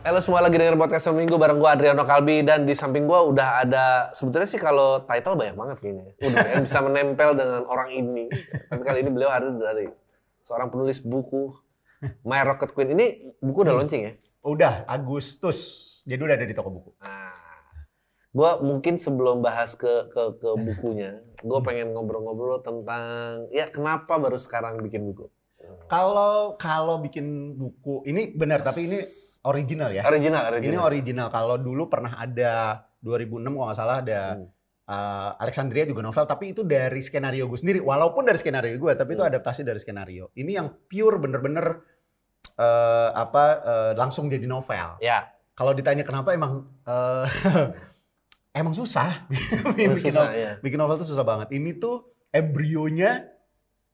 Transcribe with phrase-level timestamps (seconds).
[0.00, 3.60] Halo semua lagi denger podcast Minggu bareng gue Adriano Kalbi dan di samping gue udah
[3.60, 6.16] ada sebetulnya sih kalau title banyak banget kayaknya.
[6.24, 8.32] Udah yang bisa menempel dengan orang ini.
[8.72, 9.92] Tapi kali ini beliau ada dari
[10.40, 11.52] seorang penulis buku
[12.24, 12.96] My Rocket Queen.
[12.96, 14.12] Ini buku udah launching ya?
[14.40, 15.60] Udah, Agustus.
[16.08, 16.96] Jadi udah ada di toko buku.
[17.04, 17.36] Nah,
[18.32, 24.40] gue mungkin sebelum bahas ke ke, ke bukunya, gue pengen ngobrol-ngobrol tentang ya kenapa baru
[24.40, 25.28] sekarang bikin buku.
[25.92, 28.96] Kalau kalau bikin buku ini benar tapi ini
[29.46, 30.02] original ya.
[30.04, 30.68] Original, original.
[30.72, 31.28] Ini original.
[31.28, 34.46] Kalau dulu pernah ada 2006 kalau nggak salah ada Hmm.
[34.86, 37.78] uh, Alexandria juga novel tapi itu dari skenario gue sendiri.
[37.80, 39.30] Walaupun dari skenario gue tapi itu Hmm.
[39.32, 40.28] adaptasi dari skenario.
[40.34, 41.80] Ini yang pure bener-bener
[42.58, 45.00] uh, apa uh, langsung jadi novel.
[45.00, 47.24] Ya, Kalau ditanya kenapa emang uh,
[48.60, 49.28] emang susah
[49.76, 50.52] bikin, susah novel, ya.
[50.60, 51.48] bikin novel itu susah banget.
[51.54, 52.04] Ini tuh
[52.34, 53.29] embrionya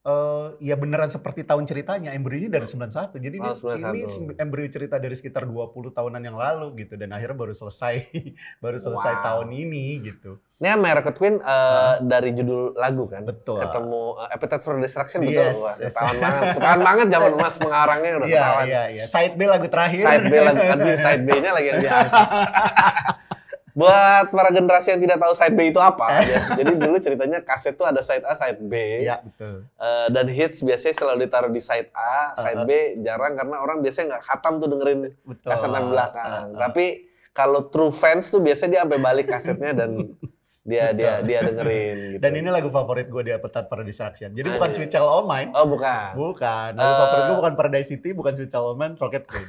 [0.07, 2.15] eh ya beneran seperti tahun ceritanya.
[2.15, 3.19] Embrionya dari 91.
[3.19, 4.07] Jadi Oh, ini, 91.
[4.23, 8.07] ini embrio cerita dari sekitar 20 tahunan yang lalu gitu dan akhirnya baru selesai
[8.65, 9.25] baru selesai Wow.
[9.27, 10.39] tahun ini gitu.
[10.57, 13.27] Ini Rocket Queen eh, dari judul lagu kan?
[13.27, 13.61] Betul.
[13.61, 15.45] Ketemu uh, Appetite for Destruction Yes, betul.
[15.61, 15.93] Wah, yes.
[15.93, 16.45] ketahuan banget.
[16.57, 18.65] Ketahuan banget zaman emas mengarangnya udah Iya, ketahuan.
[18.65, 19.05] iya, iya.
[19.05, 20.05] Side B lagu terakhir.
[20.07, 23.26] Side B lagu aduh, side B-nya lagi yang diangkat.
[23.77, 26.57] Buat para generasi yang tidak tahu side B itu apa, ya.
[26.57, 28.73] jadi dulu ceritanya kaset tuh ada side A, side B,
[29.05, 29.69] Iya, betul.
[29.69, 32.71] Eh, dan hits biasanya selalu ditaruh di side A, side B
[33.05, 35.45] jarang karena orang biasanya nggak khatam tuh dengerin Betul.
[35.45, 36.25] kasetan belakang.
[36.25, 36.57] Uh, uh.
[36.57, 36.85] Tapi
[37.31, 39.91] kalau true fans tuh biasanya dia sampai balik kasetnya dan
[40.73, 42.21] dia dia dia dengerin gitu.
[42.25, 44.33] Dan ini lagu favorit gue di Appetite for Destruction.
[44.33, 44.73] Jadi bukan.
[44.73, 45.53] Sweet Child O' Mine.
[45.53, 46.17] Oh bukan.
[46.17, 46.71] Bukan.
[46.75, 46.97] Lagu Eh.
[46.99, 49.47] favorit gue bukan Paradise City, bukan Sweet Child O' Mine, Rocket Queen.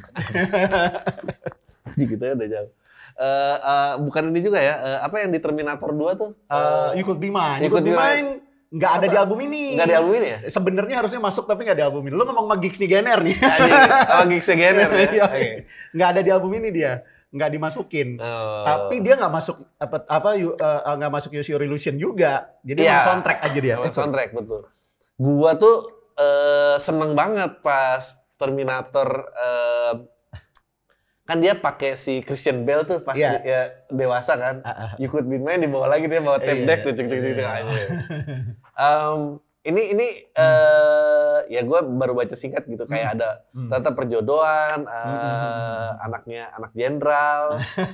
[2.11, 2.71] gitu ya udah jauh.
[3.17, 6.37] Eh, eh, bukan ini juga ya, eh, apa yang di Terminator 2 tuh?
[6.45, 7.65] Eh, you Could Be Mine.
[7.65, 8.29] You You Could Be Could Be Mine
[8.67, 9.79] nggak ada di album ini.
[9.79, 10.39] Nggak di album ini ya?
[10.51, 12.13] Sebenarnya harusnya masuk tapi nggak di album ini.
[12.13, 13.35] Lu ngomong sama Gigs Gener nih.
[13.39, 13.71] Jadi,
[14.11, 15.07] oh, Geeks Gener ya?
[15.17, 15.25] Iya.
[15.95, 17.01] Nggak ada di album ini dia.
[17.31, 18.19] Nggak dimasukin.
[18.19, 18.63] Oh.
[18.67, 22.53] Tapi dia nggak masuk apa apa eh, nggak masuk Use Your Illusion juga.
[22.61, 22.99] Jadi Iya.
[22.99, 23.75] emang soundtrack aja dia.
[23.79, 24.61] Emang soundtrack betul.
[25.15, 25.75] Gua tuh
[26.19, 28.03] eh, seneng banget pas
[28.35, 29.93] Terminator eh,
[31.27, 33.31] kan dia pakai si Christian Bale tuh pas Iya.
[33.37, 34.55] dia dewasa kan.
[34.61, 34.91] Ah, ah.
[34.95, 37.33] You could be mine dibawa lagi dia bawa tape Iya, deck tuh cek cek cek
[37.33, 37.51] cek Iya.
[37.53, 37.83] aja.
[38.79, 39.19] Em,
[39.65, 43.67] ini ini eh, ya gue baru baca singkat gitu kayak ada Hmm.
[43.67, 45.91] ternyata perjodohan eh, Hmm, hmm, hmm, hmm.
[46.01, 47.43] anaknya anak jenderal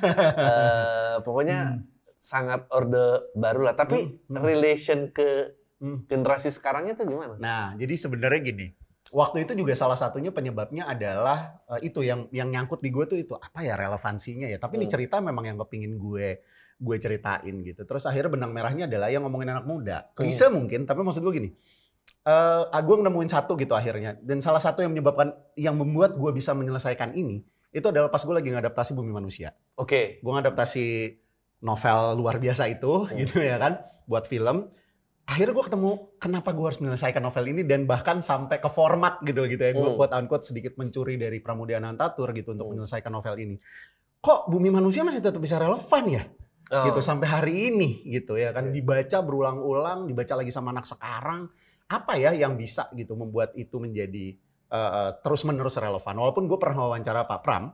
[0.39, 1.81] eh, pokoknya Hmm.
[2.19, 4.35] sangat orde baru lah tapi Hmm, hmm.
[4.39, 6.05] relation ke Hmm.
[6.05, 7.35] generasi sekarangnya tuh gimana?
[7.35, 8.71] Nah, jadi sebenarnya gini.
[9.13, 13.17] Waktu itu juga salah satunya penyebabnya adalah eh, itu yang yang nyangkut di gue tuh
[13.21, 14.57] itu apa ya relevansinya ya.
[14.57, 14.93] Tapi ini Hmm.
[14.97, 16.41] cerita memang yang kepingin gue
[16.81, 17.85] gue ceritain gitu.
[17.85, 20.09] Terus akhirnya benang merahnya adalah yang ngomongin anak muda.
[20.11, 20.25] Hmm.
[20.25, 21.49] Klise mungkin, tapi maksud gue gini.
[22.25, 24.17] Eh, gue nemuin satu gitu akhirnya.
[24.17, 28.33] Dan salah satu yang menyebabkan yang membuat gue bisa menyelesaikan ini itu adalah pas gue
[28.33, 29.53] lagi ngadaptasi Bumi Manusia.
[29.77, 30.17] Oke.
[30.25, 30.85] Gue ngadaptasi
[31.61, 33.15] novel luar biasa itu Hmm.
[33.21, 34.67] gitu ya kan buat film
[35.23, 39.47] akhirnya gue ketemu kenapa gue harus menyelesaikan novel ini dan bahkan sampai ke format gitu
[39.47, 39.95] gitu ya gue Hmm.
[39.95, 42.75] quote unquote sedikit mencuri dari Pramudia Nantatur gitu untuk Hmm.
[42.75, 43.55] menyelesaikan novel ini
[44.19, 46.23] kok bumi manusia masih tetap bisa relevan ya
[46.71, 46.87] Oh.
[46.87, 51.47] gitu sampai hari ini gitu ya kan dibaca berulang-ulang dibaca lagi sama anak sekarang
[51.87, 54.35] apa ya yang bisa gitu membuat itu menjadi
[55.21, 57.69] terus menerus relevan walaupun gue pernah wawancara Pak Pram.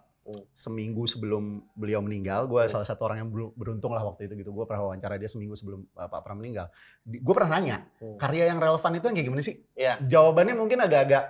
[0.52, 2.72] Seminggu sebelum beliau meninggal gue Hmm.
[2.72, 5.54] salah satu orang yang ber- beruntung lah waktu itu gitu gue pernah wawancara dia seminggu
[5.54, 6.70] sebelum uh, Pak Pram meninggal
[7.04, 8.16] gue pernah nanya Hmm.
[8.16, 9.94] karya yang relevan itu yang kayak gimana sih Iya.
[10.02, 11.24] jawabannya mungkin agak-agak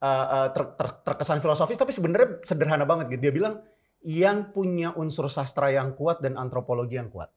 [0.00, 3.54] uh, uh, ter- ter- terkesan filosofis tapi sebenarnya sederhana banget gitu dia bilang
[4.00, 7.28] yang punya unsur sastra yang kuat dan antropologi yang kuat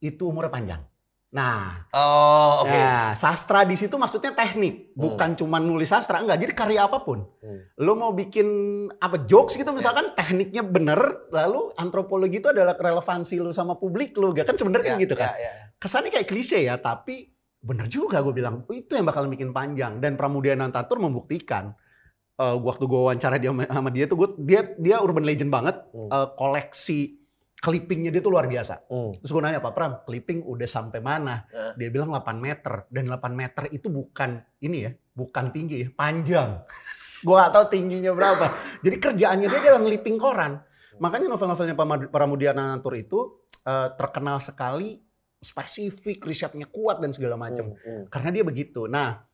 [0.00, 0.82] itu umurnya panjang
[1.34, 2.70] nah Oh, oke.
[2.70, 6.38] Nah, sastra di situ maksudnya teknik, bukan cuma nulis sastra, enggak.
[6.38, 7.22] Jadi karya apa pun.
[7.38, 7.60] Hmm.
[7.76, 8.46] Lo mau bikin
[8.96, 10.98] apa jokes gitu misalkan tekniknya bener,
[11.28, 15.14] lalu antropologi itu adalah relevansi lo sama publik lo, gak kan sebenarnya kan Ya, gitu
[15.14, 15.28] kan.
[15.28, 15.52] ya, ya.
[15.76, 19.96] Kesannya kayak klise ya, tapi bener juga gue bilang "Oh, itu yang bakal bikin panjang
[19.98, 21.74] dan Pramudia Nantatur membuktikan.
[22.34, 26.10] Eh, waktu gue wawancara dia sama- dia tuh, gua, dia dia urban legend banget, Hmm.
[26.10, 27.23] Eh, koleksi
[27.64, 28.84] clippingnya dia tuh luar biasa.
[28.92, 29.16] Hmm.
[29.24, 31.48] Terus gue nanya, Pak Pram, clipping udah sampai mana?
[31.48, 31.80] Eh.
[31.80, 32.84] Dia bilang 8 meter.
[32.92, 36.60] Dan 8 meter itu bukan ini ya, bukan tinggi ya, panjang.
[37.24, 38.52] gue gak tahu tingginya berapa.
[38.84, 40.60] Jadi kerjaannya dia adalah ngeliping koran.
[41.00, 45.00] Makanya novel-novelnya Pramad- Pramudia Natur itu eh, terkenal sekali
[45.40, 47.72] spesifik, risetnya kuat dan segala macam.
[47.72, 48.04] Hmm, hmm.
[48.12, 48.84] Karena dia begitu.
[48.84, 49.24] Nah,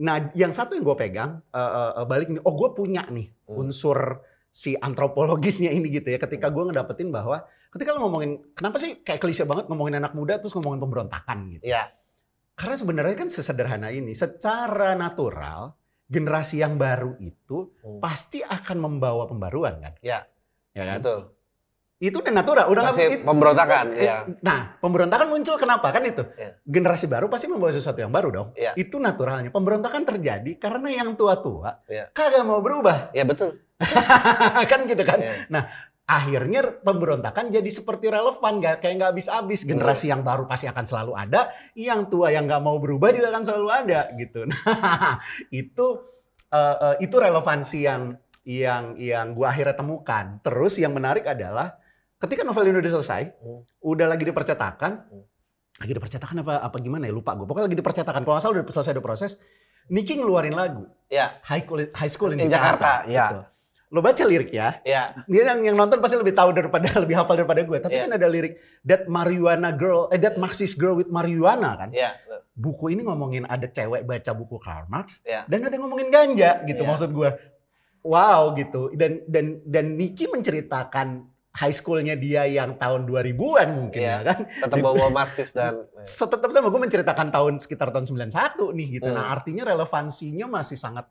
[0.00, 3.64] nah yang satu yang gue pegang uh, uh, balik ini, oh gue punya nih Hmm.
[3.64, 4.20] unsur
[4.52, 6.20] si antropologisnya ini gitu ya.
[6.20, 10.36] Ketika gue ngedapetin bahwa ketika lo ngomongin, kenapa sih kayak klise banget ngomongin anak muda
[10.36, 11.64] terus ngomongin pemberontakan gitu.
[11.66, 11.92] Ya,
[12.52, 18.02] Karena sebenarnya kan sesederhana ini, secara natural generasi yang baru itu Hmm.
[18.02, 19.94] pasti akan membawa pembaruan kan.
[20.00, 20.26] Ya.
[20.72, 20.98] Ya kan?
[20.98, 21.20] betul.
[21.98, 24.22] Itu udah natural, udah Pasti it- pemberontakan, Eh, ya.
[24.38, 26.22] Nah, pemberontakan muncul kenapa kan itu?
[26.34, 26.54] Ya.
[26.62, 28.48] Generasi baru pasti membawa sesuatu yang baru dong.
[28.54, 28.70] Ya.
[28.74, 29.50] Itu naturalnya.
[29.50, 32.06] Pemberontakan terjadi karena yang tua-tua Ya.
[32.10, 33.10] kagak mau berubah.
[33.10, 33.58] Ya betul.
[34.70, 35.18] kan gitu kan.
[35.18, 35.34] Ya.
[36.08, 39.68] Akhirnya pemberontakan jadi seperti relevan, nggak kayak nggak habis-habis.
[39.68, 43.44] Generasi yang baru pasti akan selalu ada, yang tua yang nggak mau berubah juga akan
[43.44, 44.48] selalu ada gitu.
[44.48, 45.20] Nah,
[45.52, 45.86] itu
[46.48, 50.40] eh, eh, itu relevansi yang yang yang gua akhirnya temukan.
[50.40, 51.76] Terus yang menarik adalah
[52.16, 53.60] ketika novel ini udah selesai, Hmm.
[53.84, 55.24] udah lagi dipercetakan, Hmm.
[55.76, 57.44] lagi dipercetakan apa apa gimana ya lupa gue.
[57.44, 58.24] Pokoknya lagi dipercetakan.
[58.24, 59.36] Kalau nggak salah udah selesai ada proses.
[59.88, 63.04] Nicky ngeluarin lagu Ya, High School, High School in, In Jakarta.
[63.04, 63.26] Jakarta, ya.
[63.28, 63.40] gitu.
[63.88, 67.64] Lo baca liriknya, ya, dia yang, yang nonton pasti lebih tahu daripada lebih hafal daripada
[67.64, 67.78] gue.
[67.80, 68.04] Tapi Iya.
[68.04, 68.54] kan ada lirik
[68.84, 71.88] that marijuana girl, eh that Marxist girl with marijuana kan.
[71.90, 72.12] ya.
[72.52, 75.48] Buku ini ngomongin ada cewek baca buku Karl Marx Iya.
[75.48, 76.88] dan ada ngomongin ganja gitu Iya.
[76.90, 77.30] maksud gue.
[78.04, 78.92] Wow gitu.
[78.92, 81.24] Dan dan dan Niki menceritakan
[81.58, 84.16] high schoolnya dia yang tahun 2000-an mungkin Iya.
[84.20, 84.38] ya kan.
[84.46, 89.08] Tetap bawa Marxis dan Tetap sama gue menceritakan tahun sekitar tahun 91 nih gitu.
[89.08, 89.16] Hmm.
[89.16, 91.08] Nah, artinya relevansinya masih sangat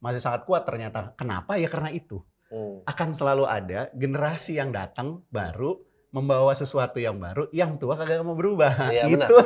[0.00, 1.12] masih sangat kuat ternyata.
[1.14, 1.54] Kenapa?
[1.54, 2.82] Ya karena itu Hmm.
[2.82, 5.78] akan selalu ada generasi yang datang baru
[6.10, 8.90] membawa sesuatu yang baru, yang tua kagak mau berubah.
[8.90, 9.36] Iya, itu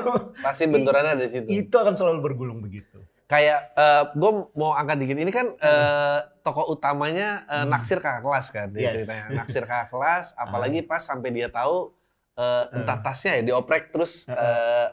[0.40, 1.44] pasti benturannya ada di situ.
[1.46, 3.04] itu akan selalu bergulung begitu.
[3.24, 3.76] Kayak
[4.12, 7.68] gue mau angkat dikit ini kan eh, tokoh utamanya eh, Hmm.
[7.68, 8.92] naksir kakak kelas kan dia Yes.
[8.94, 11.92] ceritanya naksir kakak kelas apalagi pas sampai dia tahu
[12.34, 14.88] eh, entah tasnya ya dioprek terus Uh.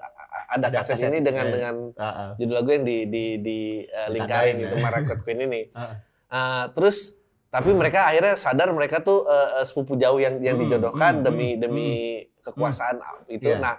[0.52, 1.54] Ada, kaset, kaset, ini dengan iya.
[1.56, 2.30] dengan Heeh.
[2.44, 4.84] judul lagu yang di di di eh, lingkarin gitu ya.
[4.84, 5.62] Marakot Queen ini.
[5.80, 5.96] Heeh.
[6.32, 7.16] Eh, terus
[7.52, 11.50] tapi mereka akhirnya sadar mereka tuh eh, sepupu jauh yang yang Hmm, dijodohkan hmm, demi
[11.56, 11.88] hmm, demi
[12.44, 13.00] kekuasaan
[13.32, 13.48] itu.
[13.48, 13.64] Iya.
[13.64, 13.76] Nah,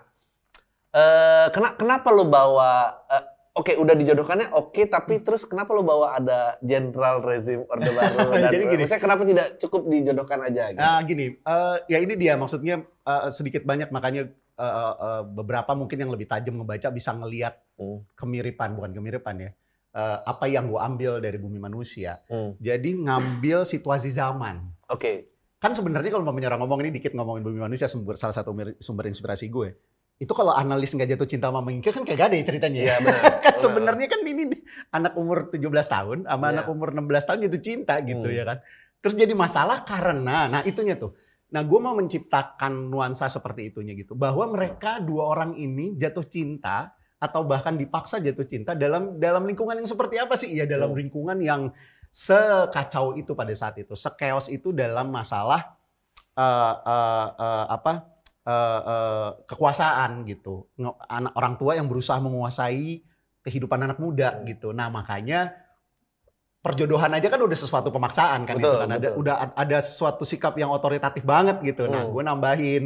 [0.97, 6.17] eh kena, kenapa lo bawa eh, Oke, udah dijodohkannya oke, tapi terus kenapa lo bawa
[6.17, 8.81] ada jenderal rezim orde baru dan Jadi gini.
[8.81, 10.81] maksudnya kenapa tidak cukup dijodohkan aja gitu?
[10.81, 15.73] Nah, gini, eh, ya ini dia maksudnya eh, sedikit banyak makanya eh, eh, eh, beberapa
[15.73, 18.05] mungkin yang lebih tajam ngebaca bisa ngelihat Hmm.
[18.13, 19.51] kemiripan bukan kemiripan ya.
[19.93, 22.21] Eh, apa yang gue ambil dari bumi manusia.
[22.27, 22.55] Hmm.
[22.57, 24.61] Jadi ngambil situasi zaman.
[24.87, 25.29] Oke.
[25.57, 29.07] kan sebenarnya kalau mau menyerang ngomong ini dikit ngomongin bumi manusia sumber salah satu sumber
[29.07, 29.71] inspirasi gue
[30.19, 32.87] itu kalau analis nggak jatuh cinta sama Mengke kan kayak gak ada ya ceritanya ya.
[32.91, 33.07] Iya kan
[33.47, 33.55] benar.
[33.59, 34.61] sebenarnya kan ini nih,
[34.91, 36.53] anak umur 17 tahun sama Iya.
[36.53, 38.35] anak umur 16 tahun jatuh cinta gitu Hmm.
[38.35, 38.59] ya kan
[38.99, 41.15] terus jadi masalah karena nah itunya tuh
[41.53, 44.17] nah gue mau menciptakan nuansa seperti itunya gitu.
[44.17, 49.79] Bahwa mereka dua orang ini jatuh cinta atau bahkan dipaksa jatuh cinta dalam dalam lingkungan
[49.79, 50.51] yang seperti apa sih?
[50.51, 51.71] Ya dalam lingkungan yang
[52.09, 53.93] sekacau itu pada saat itu.
[53.93, 55.77] Sekeos itu dalam masalah
[56.35, 57.93] eh, eh, eh, apa
[58.49, 60.67] eh, eh, kekuasaan gitu.
[61.07, 63.05] Anak orang tua yang berusaha menguasai
[63.45, 64.73] kehidupan anak muda gitu.
[64.73, 65.62] Nah makanya
[66.63, 70.23] perjodohan aja kan udah sesuatu pemaksaan kan Betul, itu kan ada udah ad- ada suatu
[70.23, 72.15] sikap yang otoritatif banget gitu nah Hmm.
[72.15, 72.85] gue nambahin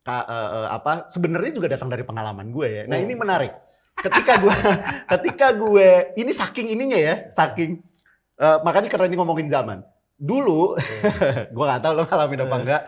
[0.00, 3.04] ka- eh, apa sebenarnya juga datang dari pengalaman gue ya nah Hmm.
[3.04, 3.52] ini menarik
[3.94, 4.56] ketika gue
[5.12, 7.84] ketika gue ini saking ininya ya saking
[8.34, 9.84] eh, makanya karena ini ngomongin zaman
[10.16, 10.80] dulu
[11.54, 12.62] gue nggak tahu lo ngalamin apa Hmm.
[12.64, 12.82] enggak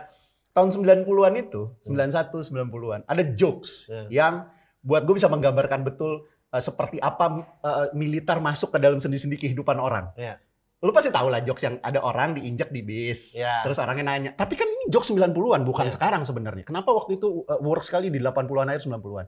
[0.53, 4.09] tahun 90-an itu 91 90-an ada jokes Hmm.
[4.09, 4.33] yang
[4.81, 7.25] buat gue bisa menggambarkan betul eh, seperti apa
[7.59, 10.13] eh, militer masuk ke dalam sendi-sendi kehidupan orang.
[10.13, 10.37] Iya.
[10.83, 13.33] Lu pasti tahu lah jokes yang ada orang diinjak di bis.
[13.33, 13.63] Iya.
[13.63, 15.95] Terus orangnya nanya, tapi kan ini jokes 90-an bukan Iya.
[15.95, 16.67] sekarang sebenarnya.
[16.67, 19.25] Kenapa waktu itu eh, work sekali di 80-an akhir 90-an?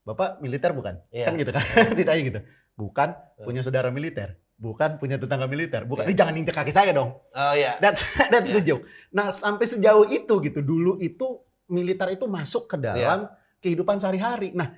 [0.00, 1.00] Bapak militer bukan?
[1.10, 1.26] Iya.
[1.28, 1.64] Kan gitu kan.
[1.98, 2.40] Ditanya gitu.
[2.76, 3.08] Bukan
[3.40, 4.36] punya saudara militer.
[4.60, 5.88] Bukan punya tetangga militer.
[5.88, 6.04] Bukan.
[6.04, 7.16] Ini jangan injek kaki saya dong.
[7.16, 7.80] Oh iya.
[7.80, 8.84] That's that's the joke.
[9.08, 10.60] Nah, sampai sejauh itu gitu.
[10.60, 13.24] Dulu itu militer itu masuk ke dalam
[13.60, 14.52] kehidupan sehari-hari.
[14.52, 14.68] Nah,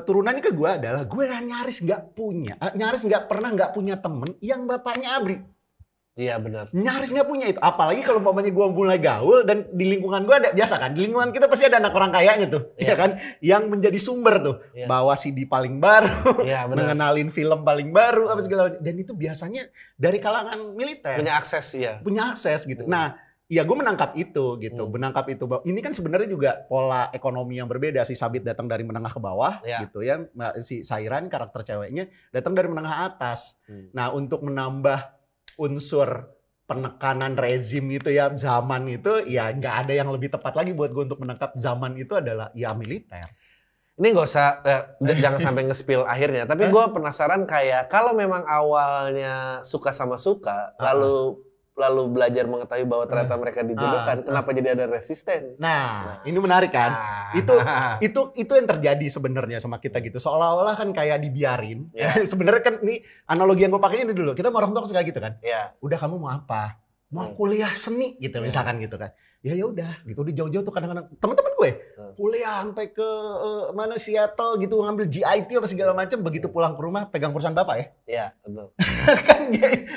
[0.00, 4.32] turunannya ke gue adalah gue nyaris nggak punya, eh, nyaris nggak pernah nggak punya temen
[4.40, 5.36] yang bapaknya abri.
[6.12, 6.68] Iya benar.
[6.76, 7.56] Nyaris nggak punya itu.
[7.56, 10.92] Apalagi kalau umpamanya gue mulai gaul dan di lingkungan gue ada biasa kan.
[10.92, 12.84] Di lingkungan kita pasti ada anak orang kayanya tuh, Iya.
[12.84, 13.10] ya kan?
[13.40, 14.56] Yang menjadi sumber tuh.
[14.76, 14.92] Iya.
[14.92, 16.92] Bawa CD paling baru, Iya benar.
[16.92, 18.84] mengenalin film paling baru, apa segala macam.
[18.84, 19.62] Dan itu biasanya
[19.96, 21.96] dari kalangan militer Punya akses ya.
[22.04, 22.84] punya akses gitu.
[22.84, 22.92] Hmm.
[22.92, 23.16] Nah,
[23.52, 24.92] ya gue menangkap itu gitu, Hmm.
[24.96, 25.44] menangkap itu.
[25.44, 28.00] Ini kan sebenarnya juga pola ekonomi yang berbeda.
[28.02, 29.84] Si Sabit datang dari menengah ke bawah Ya.
[29.84, 30.24] gitu ya.
[30.64, 33.60] Si Sairan karakter ceweknya datang dari menengah atas.
[33.68, 33.92] Hmm.
[33.92, 35.04] Nah, untuk menambah
[35.60, 36.32] unsur
[36.64, 41.04] penekanan rezim itu ya zaman itu ya nggak ada yang lebih tepat lagi buat gue
[41.04, 43.28] untuk menangkap zaman itu adalah ya militer.
[43.92, 44.82] ini nggak usah eh,
[45.20, 50.90] jangan sampai nge-spill akhirnya, tapi gue penasaran kayak kalau memang awalnya suka sama suka, Ah.
[50.90, 51.36] lalu
[51.72, 54.24] lalu belajar mengetahui bahwa ternyata mereka dijodohkan, Ah.
[54.28, 55.56] kenapa jadi ada resisten?
[55.56, 56.92] Nah, ini menarik kan?
[56.92, 57.32] Ah.
[57.32, 57.54] Itu
[58.06, 60.20] itu itu yang terjadi sebenarnya sama kita gitu.
[60.20, 61.88] Seolah-olah kan kayak dibiarin.
[61.96, 62.12] Ya.
[62.32, 64.36] sebenarnya kan ini analogi yang gue pakai ini dulu.
[64.36, 65.40] Kita tua suka gitu kan.
[65.40, 66.81] ya, Udah kamu mau apa?
[67.12, 67.36] Mau Hmm.
[67.36, 68.42] kuliah seni gitu Ya.
[68.42, 69.12] misalkan gitu kan.
[69.40, 70.18] Ya ya udah gitu.
[70.18, 72.12] Udah jauh-jauh tuh kadang-kadang teman-teman gue Hmm.
[72.16, 73.04] kuliah sampai ke
[73.38, 77.52] eh, mana Seattle gitu ngambil GIT apa segala macam begitu pulang ke rumah pegang perusahaan
[77.52, 77.86] bapak ya.
[78.08, 78.66] ya, betul.
[79.28, 79.40] kan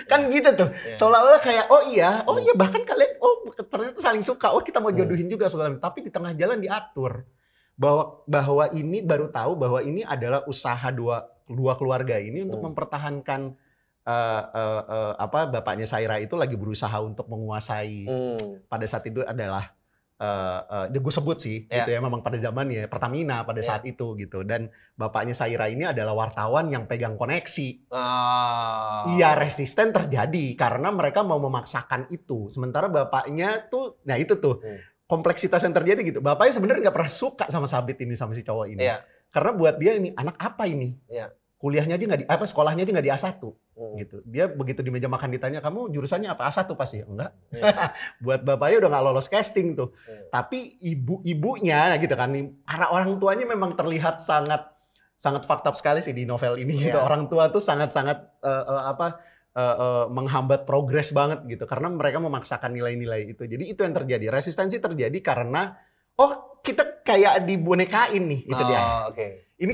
[0.06, 0.70] kan gitu tuh.
[0.84, 0.94] Ya.
[0.94, 4.52] Seolah-olah kayak oh iya, oh iya bahkan kalian oh ternyata saling suka.
[4.52, 5.00] Oh kita mau Hmm.
[5.00, 5.72] jodohin juga segala.
[5.74, 7.24] Tapi di tengah jalan diatur
[7.76, 12.72] bahwa bahwa ini baru tahu bahwa ini adalah usaha dua dua keluarga ini untuk Hmm.
[12.72, 13.42] mempertahankan
[14.06, 18.62] eh, eh, eh, apa bapaknya Saira itu lagi berusaha untuk menguasai Hmm.
[18.66, 19.74] pada saat itu adalah
[20.16, 21.84] eh eh, gue sebut sih Ya.
[21.84, 23.68] gitu ya memang pada zamannya Pertamina pada Ya.
[23.68, 29.04] saat itu gitu dan bapaknya Saira ini adalah wartawan yang pegang koneksi Ah.
[29.12, 32.48] Iya resisten terjadi karena mereka mau memaksakan itu.
[32.48, 34.80] Sementara bapaknya tuh, nah itu tuh Hmm.
[35.06, 36.20] kompleksitas yang terjadi gitu.
[36.20, 38.82] Bapaknya sebenarnya nggak pernah suka sama Sabit ini sama si cowok ini.
[38.82, 39.04] Iya.
[39.28, 40.96] Karena buat dia ini anak apa ini?
[41.06, 41.28] Iya.
[41.56, 43.42] Kuliahnya aja nggak di apa sekolahnya aja nggak di A1
[43.76, 44.00] Hmm.
[44.00, 44.24] gitu.
[44.24, 47.36] Dia begitu di meja makan ditanya kamu jurusannya apa A1 pasti enggak.
[47.52, 47.92] Iya.
[48.24, 49.92] buat bapaknya udah nggak lolos casting tuh.
[50.08, 50.32] Iya.
[50.32, 52.32] Tapi ibu-ibunya nah gitu kan,
[52.64, 54.64] arah orang tuanya memang terlihat sangat
[55.20, 56.96] sangat fakta sekali sih di novel ini gitu.
[56.96, 57.04] Iya.
[57.04, 59.20] Orang tua tuh sangat-sangat eh, eh, apa
[59.60, 63.44] eh, eh, menghambat progres banget gitu karena mereka memaksakan nilai-nilai itu.
[63.44, 64.32] Jadi itu yang terjadi.
[64.32, 65.76] Resistensi terjadi karena
[66.16, 68.80] oh kita kayak dibonekain nih itu dia.
[68.80, 69.52] Oh, Oke.
[69.60, 69.74] Ini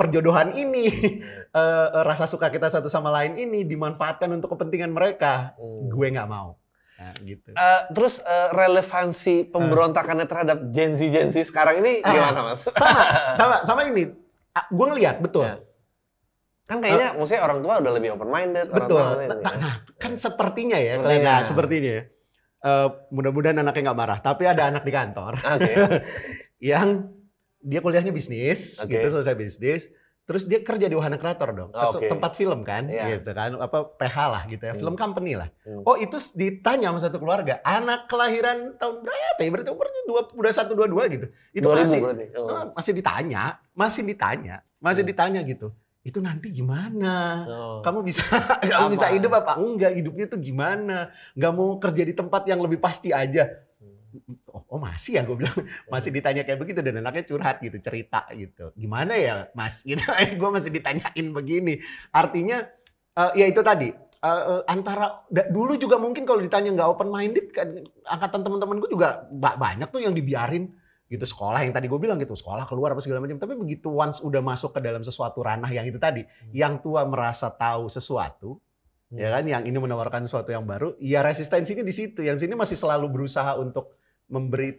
[0.00, 1.20] perjodohan ini eh,
[1.52, 5.52] eh, rasa suka kita satu sama lain ini dimanfaatkan untuk kepentingan mereka.
[5.60, 5.92] Hmm.
[5.92, 6.56] Gue nggak mau.
[6.96, 7.52] Nah, gitu.
[7.52, 12.12] Eh, terus eh, relevansi pemberontakannya terhadap Gen Z Gen Z sekarang ini Ah.
[12.12, 12.64] gimana mas?
[12.80, 13.00] sama
[13.36, 14.08] sama sama ini
[14.50, 15.56] gue ngelihat betul Ya.
[16.66, 18.70] Kan kayaknya maksudnya orang tua udah lebih open minded.
[18.70, 21.18] betul nah, nah, kan sepertinya ya Sepertinya.
[21.18, 22.02] kelihatan sepertinya ya.
[22.60, 25.72] Eh, mudah-mudahan anaknya nggak marah tapi ada anak di kantor Oke.
[26.62, 27.10] yang
[27.60, 28.90] dia kuliahnya bisnis Oke.
[28.90, 29.82] gitu selesai bisnis
[30.20, 32.06] terus dia kerja di wahana kreator dong Oh, oke.
[32.06, 33.18] tempat film kan Iya.
[33.18, 34.80] gitu kan apa PH lah gitu ya Hmm.
[34.80, 35.82] film company lah Hmm.
[35.82, 40.52] oh itu ditanya sama satu keluarga anak kelahiran tahun berapa ya berarti umurnya dua udah
[40.52, 42.24] satu dua dua gitu itu 2000 masih berarti.
[42.38, 42.70] Oh.
[42.72, 45.10] Masih ditanya, masih ditanya, masih Hmm.
[45.10, 45.68] ditanya gitu.
[46.00, 47.44] Itu nanti gimana?
[47.44, 47.78] Oh.
[47.84, 48.22] Kamu bisa
[48.70, 48.94] kamu Apa?
[48.94, 49.92] bisa hidup apa enggak?
[49.92, 51.10] Hidupnya tuh gimana?
[51.34, 53.50] Nggak mau kerja di tempat yang lebih pasti aja.
[54.50, 55.22] Oh, oh masih ya?
[55.22, 55.54] Gue bilang
[55.92, 58.74] masih ditanya kayak begitu dan anaknya curhat gitu cerita gitu.
[58.74, 59.82] Gimana ya mas?
[59.88, 60.02] Gitu
[60.36, 61.78] gue masih ditanyain begini.
[62.10, 62.66] Artinya
[63.14, 67.46] eh, ya itu tadi eh, antara da- dulu juga mungkin kalau ditanya nggak open minded
[67.54, 67.68] kan
[68.06, 70.70] angkatan teman-teman gue juga ba- banyak tuh yang dibiarin.
[71.10, 73.38] Gitu sekolah yang tadi gue bilang gitu sekolah keluar apa segala macam.
[73.38, 76.22] Tapi begitu once udah masuk ke dalam sesuatu ranah yang itu tadi
[76.54, 78.62] yang tua merasa tahu sesuatu
[79.10, 82.22] ya kan yang ini menawarkan sesuatu yang baru ya resistensinya di situ.
[82.22, 83.98] Yang sini masih selalu berusaha untuk
[84.30, 84.70] memberi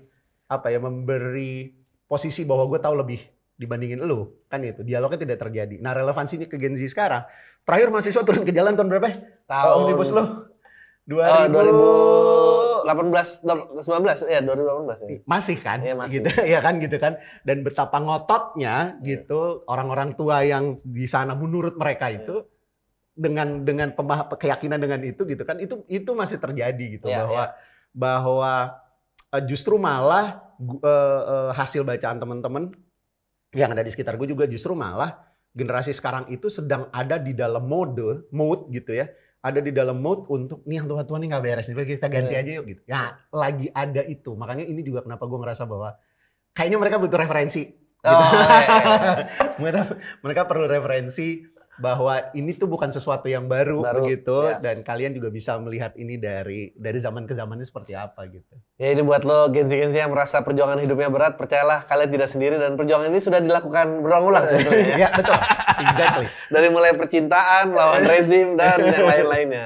[0.48, 1.72] apa ya memberi
[2.08, 3.20] posisi bahwa gue tahu lebih
[3.56, 7.24] dibandingin lu kan itu dialognya tidak terjadi nah relevansinya ke Gen Z sekarang
[7.62, 9.18] terakhir mahasiswa turun ke jalan tahun berapa ya?
[9.46, 10.26] Tahun omnibus law?
[11.12, 15.20] Oh, 2000 2018, 19 ya 2018 ya.
[15.24, 16.14] masih kan Iya, masih.
[16.18, 17.14] gitu ya kan gitu kan
[17.46, 19.22] dan betapa ngototnya Iya.
[19.22, 22.26] gitu orang-orang tua yang di sana menurut mereka Iya.
[22.26, 22.36] itu
[23.14, 27.44] dengan dengan pemah keyakinan dengan itu gitu kan itu itu masih terjadi gitu Iya, bahwa
[27.46, 27.54] iya.
[27.94, 28.54] bahwa
[29.32, 30.78] eh, justru malah eh,
[31.26, 32.64] eh, hasil bacaan teman-teman
[33.52, 37.68] yang ada di sekitar gue juga justru malah generasi sekarang itu sedang ada di dalam
[37.68, 39.12] mode mode gitu ya
[39.44, 42.42] ada di dalam mode untuk nih yang tua-tua nih nggak beres nih kita ganti Iya.
[42.46, 43.02] aja yuk gitu ya
[43.36, 45.98] lagi ada itu makanya ini juga kenapa gue ngerasa bahwa
[46.56, 47.64] kayaknya mereka butuh referensi
[48.02, 49.14] Oh, iya, iya.
[49.62, 49.82] mereka
[50.26, 51.46] mereka perlu referensi
[51.82, 54.62] bahwa ini tuh bukan sesuatu yang baru, Baru, begitu ya.
[54.62, 58.54] dan kalian juga bisa melihat ini dari dari zaman ke zaman ini seperti apa gitu.
[58.78, 62.10] Ya ini buat lo Gen Z Gen Z yang merasa perjuangan hidupnya berat, percayalah kalian
[62.12, 64.98] tidak sendiri dan perjuangan ini sudah dilakukan berulang-ulang sebetulnya ya.
[65.00, 65.38] ya betul,
[65.82, 66.28] exactly.
[66.54, 69.66] Dari mulai percintaan, lawan rezim dan yang lain-lainnya.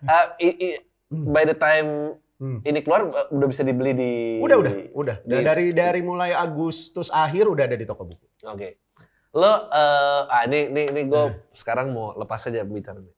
[0.00, 0.80] Uh, i- i-
[1.10, 2.60] by the time Hmm.
[2.60, 7.08] ini keluar uh, udah bisa dibeli di Udah udah udah di- dari dari mulai Agustus
[7.08, 8.28] akhir udah ada di toko buku.
[8.44, 8.76] Oke.
[9.36, 11.24] Lo eh ah ini ini ini gue
[11.60, 13.14] sekarang mau lepas aja bicara nih.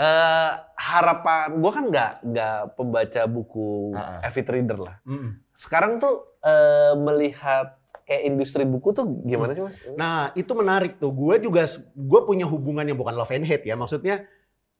[0.00, 0.50] Eh
[0.80, 4.22] harapan gue kan nggak nggak pembaca buku ah.
[4.24, 4.96] avid reader lah.
[5.04, 5.42] Mm-mm.
[5.52, 7.76] Sekarang tuh eh melihat
[8.06, 9.82] kayak industri buku tuh gimana sih mas?
[9.98, 11.12] Nah itu menarik tuh.
[11.12, 13.76] Gue juga gue punya hubungan yang bukan love and hate ya.
[13.76, 14.24] Maksudnya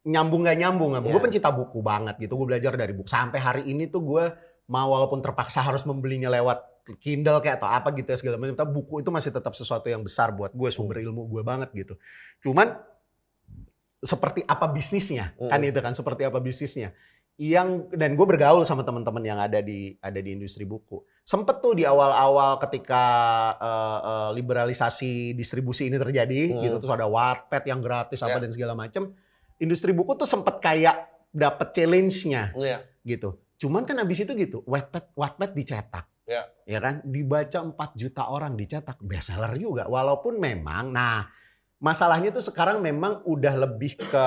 [0.06, 0.96] nyambung gak nyambung.
[1.04, 1.20] Gue Iya.
[1.20, 2.40] pencinta buku banget gitu.
[2.40, 3.10] Gue belajar dari buku.
[3.10, 4.24] Sampai hari ini tuh gue
[4.70, 8.56] mau walaupun terpaksa harus membelinya lewat Kindle kayak atau apa gitu ya segala macam.
[8.56, 11.94] Tapi buku itu masih tetap sesuatu yang besar buat gue sumber ilmu gue banget gitu.
[12.42, 12.76] Cuman
[14.00, 16.96] seperti apa bisnisnya kan itu kan seperti apa bisnisnya
[17.36, 21.76] yang dan gue bergaul sama teman-teman yang ada di ada di industri buku sempet tuh
[21.76, 23.04] di awal-awal ketika
[23.56, 26.60] eh, eh, liberalisasi distribusi ini terjadi Mm.
[26.64, 28.44] gitu terus ada Wattpad yang gratis apa Ya.
[28.44, 29.12] dan segala macam
[29.56, 30.96] industri buku tuh sempet kayak
[31.32, 32.78] dapet challenge-nya Iya.
[33.04, 36.46] gitu cuman kan abis itu gitu Wattpad Wattpad dicetak Ya.
[36.62, 37.02] ya kan?
[37.02, 39.90] Dibaca 4 juta orang dicetak bestseller juga.
[39.90, 41.26] Walaupun memang nah
[41.82, 44.26] masalahnya tuh sekarang memang udah lebih ke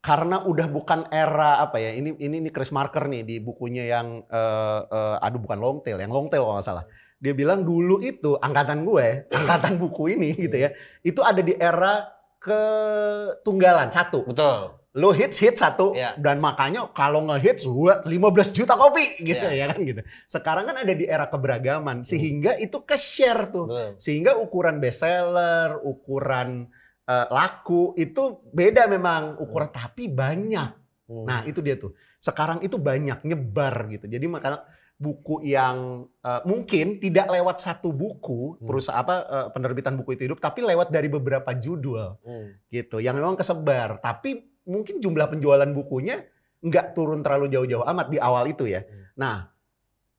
[0.00, 4.22] karena udah bukan era apa ya ini ini ini Chris Marker nih di bukunya yang
[4.22, 6.86] eh, eh, aduh bukan long tail yang long tail kalau nggak salah.
[7.18, 10.70] Dia bilang dulu itu angkatan gue angkatan buku ini gitu ya
[11.02, 12.06] itu ada di era
[12.38, 14.22] ketunggalan satu.
[14.30, 14.75] Betul.
[14.96, 16.16] Lo hits hits satu Iya.
[16.16, 19.68] dan makanya kalau ngehits gua 15 juta kopi gitu Iya.
[19.68, 20.00] ya kan gitu.
[20.24, 23.68] Sekarang kan ada di era keberagaman sehingga itu ke share tuh.
[23.68, 23.88] Betul.
[23.96, 26.72] Sehingga ukuran bestseller, ukuran
[27.04, 30.70] eh, laku itu beda memang ukuran tapi banyak.
[31.06, 31.22] Hmm.
[31.22, 31.94] Nah, itu dia tuh.
[32.18, 34.10] Sekarang itu banyak nyebar gitu.
[34.10, 38.64] Jadi makanya buku yang eh, mungkin tidak lewat satu buku Hmm.
[38.64, 42.56] perusahaan apa eh, penerbitan buku itu hidup tapi lewat dari beberapa judul Hmm.
[42.66, 46.26] gitu yang memang kesebar tapi mungkin jumlah penjualan bukunya
[46.58, 49.06] nggak turun terlalu jauh-jauh amat di awal itu ya Hmm.
[49.14, 49.36] nah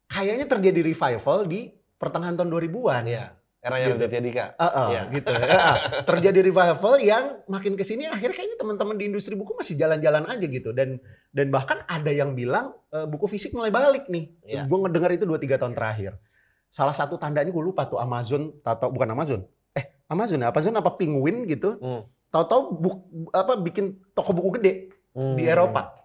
[0.07, 3.25] kayaknya terjadi revival di pertengahan tahun 2000-an Iya.
[3.57, 3.95] Eranya Gitu.
[3.97, 4.45] Raditya Dika.
[4.53, 5.01] Eh, eh, Iya.
[5.11, 5.75] gitu eh.
[6.05, 10.45] terjadi revival yang makin ke sini akhirnya kayaknya teman-teman di industri buku masih jalan-jalan aja
[10.45, 14.63] gitu dan dan bahkan ada yang bilang eh, buku fisik mulai balik nih Iya.
[14.63, 16.15] gue ngedengar itu 2-3 tahun terakhir
[16.69, 19.41] salah satu tandanya gue lupa tuh Amazon atau bukan Amazon
[19.73, 22.01] eh Amazon ya Amazon apa Penguin gitu Hmm.
[22.29, 24.73] Tahu-tahu buk- apa bikin toko buku gede
[25.11, 25.33] Hmm.
[25.33, 25.97] di Eropa.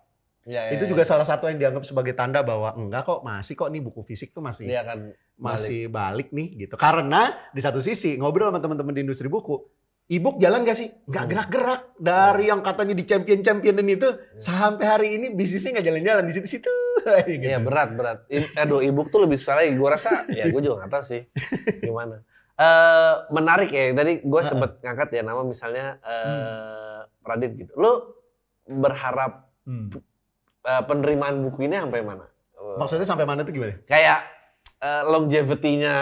[0.43, 0.91] Iya, iya, itu iya.
[0.91, 4.33] juga salah satu yang dianggap sebagai tanda bahwa enggak kok masih kok nih buku fisik
[4.33, 6.31] tuh masih dia akan masih balik.
[6.31, 6.75] nih gitu.
[6.75, 9.55] Karena di satu sisi ngobrol sama teman-teman di industri buku,
[10.09, 10.89] e-book jalan gak sih?
[11.05, 11.31] Nggak Hmm.
[11.31, 16.73] gerak-gerak dari yang katanya di champion-championin itu sampai hari ini bisnisnya nggak jalan-jalan di situ-situ.
[17.29, 17.45] gitu.
[17.45, 18.19] Iya berat berat.
[18.27, 19.71] I, aduh ebook tuh lebih susah lagi.
[19.73, 21.21] Gue rasa ya gue juga nggak tahu sih
[21.81, 22.25] gimana.
[22.55, 23.91] Eh menarik ya.
[23.93, 27.73] Tadi gue sempet ngangkat ya nama misalnya eh Radit gitu.
[27.75, 27.93] Lu
[28.65, 29.95] berharap Hmm.
[30.63, 32.27] eh, penerimaan buku ini sampai mana?
[32.73, 33.79] Maksudnya sampai mana tuh gimana?
[33.85, 34.27] kayak
[34.79, 35.97] eh, longevity-nya.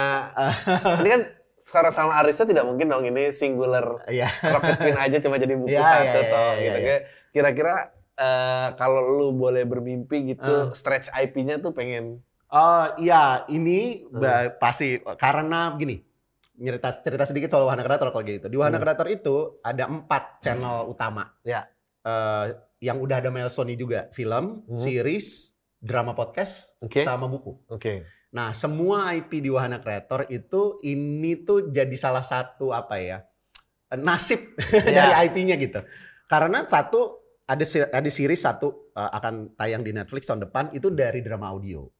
[1.00, 1.22] ini kan
[1.60, 4.26] sekarang sama Arista tidak mungkin dong ini singular Iya.
[4.42, 6.78] rocket pin aja cuma jadi buku Iya, satu iya, iya, toh iya, gitu.
[6.80, 7.74] Kayak Kira-kira
[8.16, 10.72] eh, kalau lu boleh bermimpi gitu Eh.
[10.72, 14.56] stretch IP-nya tuh pengen Oh iya, ini Hmm.
[14.56, 16.02] pasti karena begini.
[16.60, 18.46] Cerita cerita sedikit soal Wahana Kreator kalau gitu.
[18.46, 18.84] Di Wahana Hmm.
[18.84, 21.32] Kreator itu ada empat channel utama.
[21.40, 21.64] Ya.
[22.04, 22.46] Eh,
[22.84, 24.76] yang udah ada milestone juga, film, Hmm.
[24.76, 27.00] series, drama podcast, Oke.
[27.00, 27.56] sama buku.
[27.68, 28.04] Oke.
[28.30, 33.18] Nah, semua IP di Wahana Kreator itu ini tuh jadi salah satu apa ya?
[33.90, 34.38] nasib
[34.86, 35.82] dari IP-nya gitu.
[36.30, 41.26] Karena satu ada ada series satu eh, akan tayang di Netflix tahun depan itu dari
[41.26, 41.90] drama audio.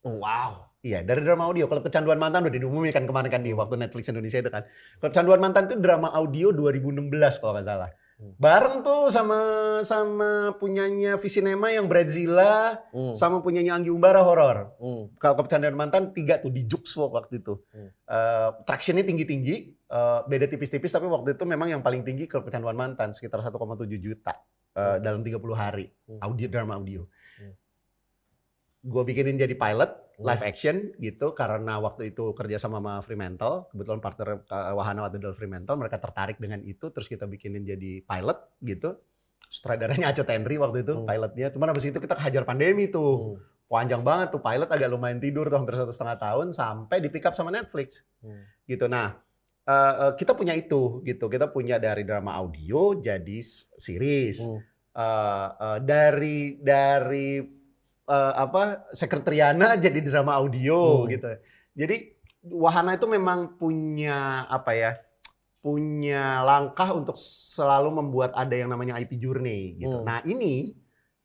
[0.00, 0.72] Wow.
[0.84, 1.64] Iya, dari drama audio.
[1.64, 4.68] Kalau Kecanduan Mantan udah diumumin kan kemarin kan di waktu Netflix Indonesia itu kan.
[5.00, 7.88] Kalau Kecanduan Mantan itu drama audio 2016 kalau nggak salah.
[8.14, 8.36] Hmm.
[8.36, 9.38] Bareng tuh sama
[9.82, 13.16] sama punyanya Visinema yang Bradzilla, Hmm.
[13.16, 14.76] sama punyanya Anggi Umbara horor.
[14.76, 15.08] Hmm.
[15.16, 17.56] Kalau Kecanduan Mantan tiga tuh di Jux waktu itu.
[17.72, 17.88] Hmm.
[17.88, 19.56] Eh, tractionnya tinggi-tinggi,
[19.88, 23.96] eh, beda tipis-tipis tapi waktu itu memang yang paling tinggi ke Kecanduan Mantan sekitar 1,7
[23.96, 24.36] juta
[24.76, 25.00] eh, Hmm.
[25.00, 26.20] dalam 30 hari Hmm.
[26.20, 27.08] audio drama audio.
[27.40, 27.56] Hmm.
[28.84, 30.03] Gue bikinin jadi pilot Hmm.
[30.18, 35.18] Live action gitu karena waktu itu kerja sama sama Fremantle, kebetulan partner uh, Wahana waktu
[35.18, 38.94] itu Fremantle, mereka tertarik dengan itu terus kita bikinin jadi pilot gitu.
[39.50, 41.06] Sutradaranya Aco Tenri waktu itu Hmm.
[41.06, 41.50] pilotnya.
[41.54, 43.38] Cuman habis itu kita kehajar pandemi tuh.
[43.38, 43.52] Hmm.
[43.64, 47.26] Panjang banget tuh pilot agak lumayan tidur tuh hampir satu setengah tahun sampai di pick
[47.26, 48.42] up sama Netflix Hmm.
[48.66, 48.86] gitu.
[48.86, 49.18] Nah,
[49.66, 51.26] eh, kita punya itu gitu.
[51.26, 53.38] Kita punya dari drama audio jadi
[53.78, 54.42] series.
[54.42, 54.58] Hmm.
[54.94, 57.42] Eh, eh, dari dari
[58.06, 61.10] eh, apa sekretariana jadi drama audio Hmm.
[61.10, 61.30] gitu.
[61.74, 61.96] Jadi
[62.44, 64.92] Wahana itu memang punya apa ya?
[65.64, 69.96] punya langkah untuk selalu membuat ada yang namanya IP journey gitu.
[69.96, 70.04] Hmm.
[70.04, 70.76] Nah, ini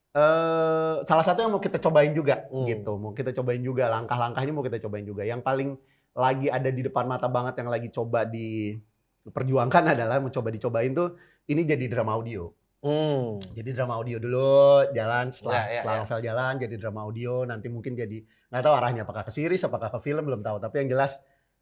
[0.10, 2.64] eh salah satu yang mau kita cobain juga Hmm.
[2.64, 2.96] gitu.
[2.96, 5.28] Mau kita cobain juga langkah-langkahnya mau kita cobain juga.
[5.28, 5.70] Yang paling
[6.16, 11.20] lagi ada di depan mata banget yang lagi coba diperjuangkan adalah mau coba dicobain tuh
[11.46, 12.48] ini jadi drama audio.
[12.80, 13.44] Hmm.
[13.52, 16.02] Jadi drama audio dulu jalan setelah Ya, ya, setelah ya.
[16.02, 19.92] novel jalan jadi drama audio nanti mungkin jadi nggak tahu arahnya apakah ke series apakah
[19.92, 21.20] ke film belum tahu tapi yang jelas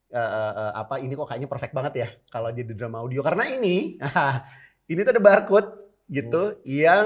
[0.07, 3.49] eh, eh, eh, apa ini kok kayaknya perfect banget ya kalau jadi drama audio karena
[3.49, 3.97] ini
[4.93, 5.69] ini tuh ada barcode
[6.07, 6.61] gitu Hmm.
[6.63, 7.05] yang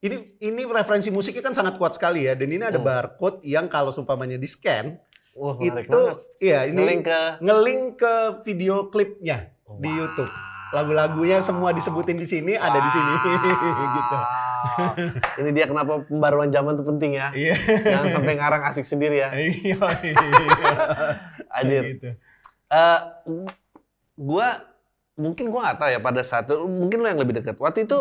[0.00, 2.32] Ini ini referensi musiknya kan sangat kuat sekali ya.
[2.32, 2.88] Dan ini ada Hmm.
[2.88, 4.96] barcode yang kalau sumpamanya di scan
[5.36, 6.02] Wah, menarik itu
[6.40, 7.24] iya ini Ngelink ke
[8.00, 9.96] ke video klipnya di Wah.
[10.00, 10.32] YouTube.
[10.70, 13.12] Lagu-lagunya semua disebutin di sini ada di sini
[13.96, 14.16] gitu.
[15.38, 17.28] Ini dia kenapa pembaruan zaman itu penting ya.
[17.32, 17.54] Iya.
[17.80, 19.30] Jangan sampai ngarang asik sendiri ya.
[19.32, 19.76] Iya.
[20.04, 20.74] iya.
[21.50, 21.82] Anjir.
[21.90, 22.08] Gitu.
[22.70, 22.98] Eh,
[24.16, 24.48] gua
[25.16, 27.56] mungkin gua nggak tahu ya pada saat itu mungkin lo yang lebih dekat.
[27.56, 27.98] Waktu itu